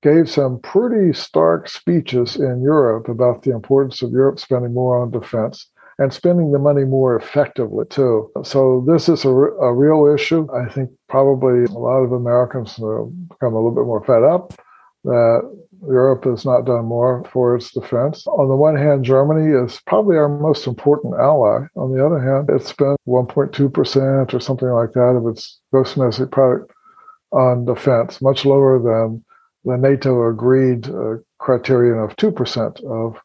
gave 0.03 0.31
some 0.31 0.61
pretty 0.61 1.12
stark 1.12 1.68
speeches 1.68 2.37
in 2.37 2.62
Europe 2.62 3.11
about 3.11 3.42
the 3.42 3.51
importance 3.51 4.01
of 4.01 4.12
Europe 4.12 4.40
spending 4.40 4.73
more 4.73 5.03
on 5.03 5.11
defense 5.11 5.66
and 5.99 6.11
spending 6.11 6.53
the 6.53 6.59
money 6.59 6.85
more 6.85 7.16
effectively 7.16 7.85
too. 7.90 8.31
So 8.44 8.83
this 8.87 9.11
is 9.11 9.27
a, 9.27 9.29
a 9.29 9.75
real 9.75 10.07
issue. 10.07 10.49
I 10.55 10.73
think 10.73 10.88
probably 11.11 11.64
a 11.64 11.79
lot 11.79 11.99
of 11.99 12.12
Americans 12.12 12.77
have 12.77 13.29
become 13.29 13.53
a 13.53 13.57
little 13.57 13.75
bit 13.75 13.85
more 13.85 14.03
fed 14.03 14.23
up 14.23 14.55
that 15.05 15.59
Europe 15.87 16.25
has 16.25 16.45
not 16.45 16.67
done 16.67 16.85
more 16.85 17.25
for 17.33 17.57
its 17.57 17.73
defense. 17.73 18.27
On 18.27 18.49
the 18.49 18.57
one 18.57 18.77
hand, 18.77 19.05
Germany 19.05 19.55
is 19.65 19.81
probably 19.87 20.17
our 20.17 20.29
most 20.29 20.67
important 20.67 21.15
ally. 21.15 21.67
On 21.77 21.93
the 21.95 22.05
other 22.05 22.21
hand, 22.21 22.51
it 22.51 22.67
spent 22.67 22.99
1.2% 23.09 24.35
or 24.35 24.41
something 24.41 24.69
like 24.69 24.93
that 24.93 25.17
of 25.17 25.27
its 25.27 25.61
gross 25.73 25.95
domestic 25.95 26.31
product 26.31 26.73
on 27.33 27.65
defense, 27.65 28.21
much 28.21 28.45
lower 28.45 28.79
than 28.79 29.25
the 29.65 29.77
NATO 29.77 30.29
agreed 30.29 30.89
uh, 30.89 31.17
criterion 31.39 31.99
of 31.99 32.17
2% 32.17 32.85
of 32.85 33.17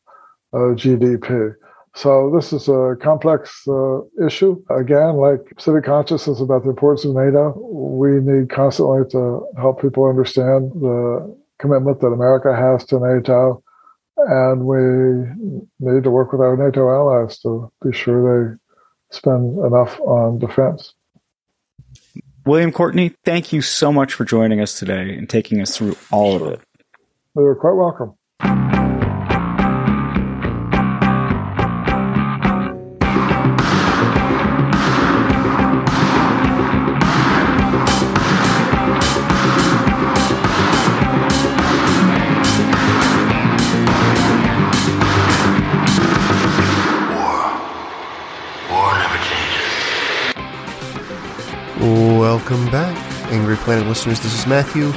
uh, 0.54 0.76
GDP. 0.76 1.56
So 1.96 2.30
this 2.30 2.52
is 2.52 2.68
a 2.68 2.98
complex 3.02 3.66
uh, 3.68 4.02
issue. 4.24 4.62
Again, 4.70 5.16
like 5.16 5.40
civic 5.58 5.86
consciousness 5.86 6.42
about 6.42 6.64
the 6.64 6.70
importance 6.70 7.06
of 7.06 7.16
NATO, 7.16 7.58
we 7.58 8.20
need 8.20 8.50
constantly 8.50 9.10
to 9.12 9.48
help 9.58 9.82
people 9.82 10.10
understand 10.10 10.72
the 10.74 11.36
commitment 11.60 12.00
that 12.02 12.08
America 12.08 12.56
has 12.56 12.86
to 12.86 13.00
NATO, 13.00 13.64
and 14.18 14.66
we 14.66 14.78
need 15.80 16.04
to 16.04 16.12
work 16.12 16.32
with 16.32 16.42
our 16.42 16.58
NATO 16.58 16.90
allies 16.90 17.40
to 17.40 17.72
be 17.84 17.92
sure 17.94 18.58
they 18.58 19.16
spend 19.16 19.58
enough 19.60 20.00
on 20.02 20.40
defense. 20.40 20.94
William 22.46 22.72
Courtney, 22.72 23.14
thank 23.24 23.52
you 23.52 23.62
so 23.62 23.92
much 23.92 24.14
for 24.14 24.24
joining 24.24 24.62
us 24.62 24.78
today 24.78 25.16
and 25.16 25.30
taking 25.30 25.62
us 25.62 25.76
through 25.76 25.96
all 26.12 26.36
of 26.36 26.54
it. 26.54 26.62
You're 27.36 27.56
quite 27.56 27.74
welcome. 27.74 28.16
Welcome 52.48 52.70
back, 52.70 52.96
Angry 53.32 53.56
Planet 53.56 53.88
listeners. 53.88 54.20
This 54.20 54.38
is 54.38 54.46
Matthew. 54.46 54.92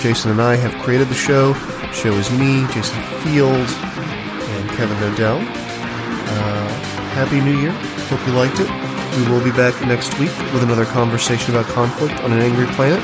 Jason 0.00 0.30
and 0.30 0.40
I 0.40 0.56
have 0.56 0.72
created 0.82 1.08
the 1.08 1.14
show. 1.14 1.52
The 1.52 1.92
show 1.92 2.12
is 2.14 2.30
me, 2.30 2.66
Jason 2.72 2.98
Field, 3.20 3.52
and 3.52 4.70
Kevin 4.70 4.96
Knodell. 4.96 5.38
Uh, 5.38 6.68
Happy 7.12 7.42
New 7.42 7.60
Year. 7.60 7.72
Hope 8.08 8.26
you 8.26 8.32
liked 8.32 8.58
it. 8.58 8.70
We 9.18 9.30
will 9.30 9.44
be 9.44 9.50
back 9.50 9.78
next 9.86 10.18
week 10.18 10.30
with 10.54 10.62
another 10.62 10.86
conversation 10.86 11.54
about 11.54 11.70
conflict 11.74 12.14
on 12.24 12.32
an 12.32 12.40
angry 12.40 12.64
planet. 12.68 13.00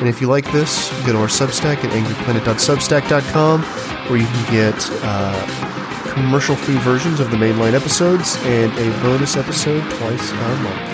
And 0.00 0.08
if 0.08 0.20
you 0.20 0.26
like 0.26 0.50
this, 0.50 0.90
go 1.06 1.12
to 1.12 1.18
our 1.18 1.28
Substack 1.28 1.84
at 1.84 1.92
angryplanet.substack.com 1.92 3.62
where 3.62 4.18
you 4.18 4.26
can 4.26 4.52
get 4.52 4.74
uh, 5.04 6.12
commercial 6.12 6.56
free 6.56 6.78
versions 6.78 7.20
of 7.20 7.30
the 7.30 7.36
mainline 7.36 7.74
episodes 7.74 8.36
and 8.46 8.72
a 8.72 8.90
bonus 9.00 9.36
episode 9.36 9.88
twice 9.92 10.32
a 10.32 10.34
month. 10.34 10.93